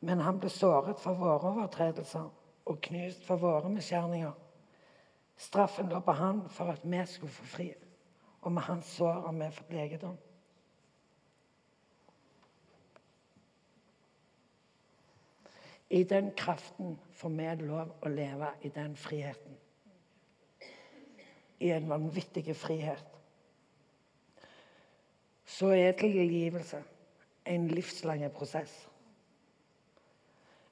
Men 0.00 0.22
han 0.24 0.38
ble 0.40 0.48
såret 0.48 1.02
for 1.02 1.18
våre 1.18 1.50
overtredelser 1.50 2.30
og 2.66 2.78
knust 2.86 3.26
for 3.26 3.42
våre 3.42 3.68
misgjerninger. 3.74 4.32
Straffen 5.36 5.90
lå 5.92 6.00
på 6.00 6.14
han 6.16 6.46
for 6.48 6.72
at 6.72 6.86
vi 6.86 7.02
skulle 7.10 7.36
få 7.36 7.50
fri, 7.50 7.68
og 8.40 8.52
med 8.52 8.64
hans 8.70 8.94
sår 8.96 9.26
har 9.26 9.36
vi 9.36 9.50
fått 9.58 9.76
legedom. 9.76 10.16
I 15.90 16.02
den 16.04 16.30
kraften 16.36 16.98
får 17.12 17.28
vi 17.28 17.66
lov 17.66 17.92
å 18.02 18.10
leve 18.10 18.50
i 18.62 18.68
den 18.74 18.96
friheten. 18.96 19.54
I 21.60 21.70
en 21.70 21.88
vanvittig 21.88 22.56
frihet 22.56 23.12
så 25.46 25.70
er 25.72 25.94
tilgivelse 25.96 26.82
en 27.46 27.68
livslang 27.68 28.24
prosess. 28.34 28.72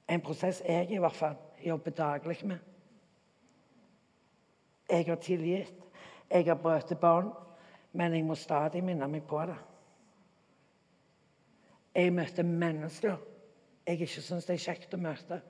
En 0.07 0.21
prosess 0.21 0.61
jeg 0.67 0.91
i 0.91 0.99
hvert 0.99 1.15
fall 1.15 1.37
jobber 1.63 1.91
daglig 1.91 2.41
med. 2.43 2.59
Jeg 4.89 5.05
har 5.07 5.15
tilgitt, 5.15 5.79
jeg 6.29 6.45
har 6.45 6.59
brutt 6.61 6.91
bånd, 7.01 7.31
men 7.93 8.13
jeg 8.13 8.25
må 8.25 8.35
stadig 8.35 8.83
minne 8.83 9.07
meg 9.07 9.23
på 9.25 9.39
det. 9.47 9.57
Jeg 11.95 12.13
møter 12.13 12.43
mennesker 12.43 13.15
jeg 13.85 14.01
ikke 14.01 14.21
syns 14.21 14.47
det 14.47 14.55
er 14.55 14.63
kjekt 14.65 14.93
å 14.97 15.01
møte. 15.01 15.41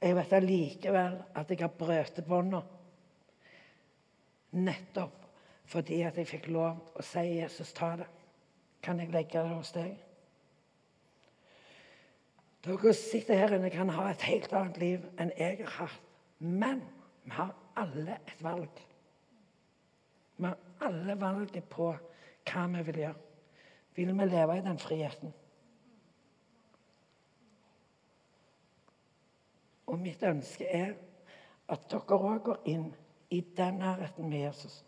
Jeg 0.00 0.16
vet 0.16 0.32
allikevel 0.32 1.18
at 1.36 1.50
jeg 1.52 1.60
har 1.60 1.74
brutt 1.76 2.20
båndene 2.26 2.62
nettopp 4.56 5.16
fordi 5.70 6.00
at 6.02 6.16
jeg 6.18 6.26
fikk 6.26 6.48
lov 6.50 6.80
å 6.98 7.02
si 7.06 7.22
'Jesus, 7.36 7.72
ta 7.72 7.96
det'. 7.96 8.08
Kan 8.82 8.98
jeg 8.98 9.12
legge 9.12 9.38
det 9.38 9.54
hos 9.54 9.72
deg? 9.72 9.98
Dere 12.64 12.92
sitter 12.94 13.38
her 13.38 13.54
inne 13.54 13.70
kan 13.70 13.88
ha 13.88 14.10
et 14.10 14.22
helt 14.22 14.52
annet 14.52 14.78
liv 14.78 15.04
enn 15.18 15.30
jeg 15.38 15.60
har 15.64 15.86
hatt. 15.86 16.00
Men 16.38 16.82
vi 17.24 17.30
har 17.30 17.54
alle 17.76 18.18
et 18.26 18.42
valg. 18.42 18.82
Vi 20.36 20.46
har 20.46 20.58
alle 20.80 21.20
valget 21.20 21.68
på 21.68 21.92
hva 22.50 22.66
vi 22.66 22.82
vil 22.82 23.00
gjøre. 23.04 23.14
Vil 23.96 24.12
vi 24.18 24.26
leve 24.26 24.58
i 24.58 24.64
den 24.64 24.78
friheten? 24.78 25.32
Og 29.90 29.98
mitt 29.98 30.22
ønske 30.22 30.68
er 30.70 30.94
at 31.70 31.90
dere 31.90 32.18
òg 32.18 32.44
går 32.46 32.70
inn 32.70 32.88
i 33.30 33.40
den 33.56 33.82
nærheten 33.82 34.30
med 34.30 34.46
Jesus 34.46 34.84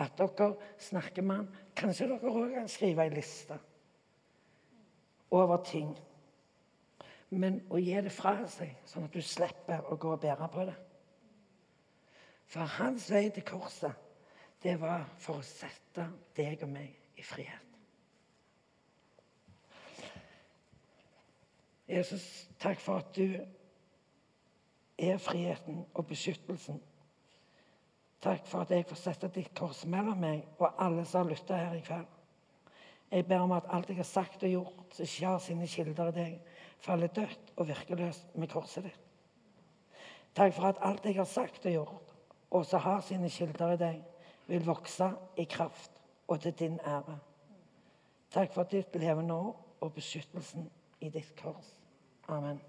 at 0.00 0.18
dere 0.18 0.54
snakker 0.78 1.22
med 1.22 1.36
ham. 1.36 1.48
Kanskje 1.76 2.08
dere 2.08 2.30
òg 2.32 2.54
kan 2.54 2.68
skrive 2.68 3.04
ei 3.04 3.12
liste 3.12 3.58
over 5.30 5.60
ting. 5.64 5.92
Men 7.30 7.60
å 7.70 7.78
gi 7.78 7.94
det 8.02 8.12
fra 8.12 8.34
seg, 8.50 8.72
sånn 8.88 9.06
at 9.06 9.14
du 9.14 9.22
slipper 9.22 9.86
å 9.92 9.98
gå 10.00 10.14
og 10.16 10.22
bære 10.22 10.48
på 10.50 10.64
det. 10.66 10.76
For 12.50 12.66
hans 12.78 13.06
vei 13.12 13.28
til 13.30 13.46
korset, 13.46 13.92
det 14.62 14.74
var 14.80 15.04
for 15.20 15.38
å 15.38 15.46
sette 15.46 16.08
deg 16.36 16.64
og 16.66 16.72
meg 16.72 17.20
i 17.20 17.24
frihet. 17.24 17.69
Jesus, 21.90 22.24
takk 22.62 22.80
for 22.80 23.02
at 23.02 23.10
du 23.16 23.34
er 25.00 25.18
friheten 25.18 25.84
og 25.94 26.06
beskyttelsen 26.06 26.78
Takk 28.20 28.44
for 28.46 28.60
at 28.66 28.72
jeg 28.74 28.84
får 28.84 28.98
sette 29.00 29.28
ditt 29.32 29.52
kors 29.56 29.86
mellom 29.88 30.18
meg 30.20 30.42
og 30.60 30.74
alle 30.82 31.06
som 31.08 31.22
har 31.22 31.30
lytta 31.30 31.56
her 31.56 31.76
i 31.78 31.84
kveld. 31.84 32.08
Jeg 33.10 33.26
ber 33.26 33.46
om 33.46 33.54
at 33.56 33.70
alt 33.72 33.88
jeg 33.88 33.96
har 33.96 34.06
sagt 34.06 34.44
og 34.44 34.52
gjort 34.52 34.92
som 34.94 35.06
ikke 35.06 35.26
har 35.26 35.40
sine 35.42 35.68
kilder 35.70 36.10
i 36.10 36.16
deg, 36.18 36.34
faller 36.84 37.08
dødt 37.16 37.54
og 37.56 37.68
virkeløst 37.70 38.36
med 38.36 38.52
korset 38.52 38.86
ditt. 38.86 39.08
Takk 40.36 40.52
for 40.54 40.68
at 40.68 40.84
alt 40.84 41.08
jeg 41.08 41.16
har 41.16 41.26
sagt 41.26 41.64
og 41.66 41.72
gjort, 41.72 42.14
og 42.50 42.66
som 42.68 42.84
har 42.84 43.00
sine 43.02 43.32
kilder 43.32 43.74
i 43.74 43.80
deg, 43.80 44.04
vil 44.46 44.68
vokse 44.68 45.10
i 45.40 45.48
kraft 45.50 45.96
og 46.28 46.40
til 46.44 46.54
din 46.60 46.78
ære. 46.86 47.18
Takk 48.30 48.52
for 48.54 48.68
ditt 48.68 48.94
levende 49.00 49.34
år 49.34 49.56
og 49.80 49.94
beskyttelsen 49.96 50.68
i 51.00 51.08
ditt 51.08 51.32
kors. 51.40 51.79
Amen. 52.30 52.60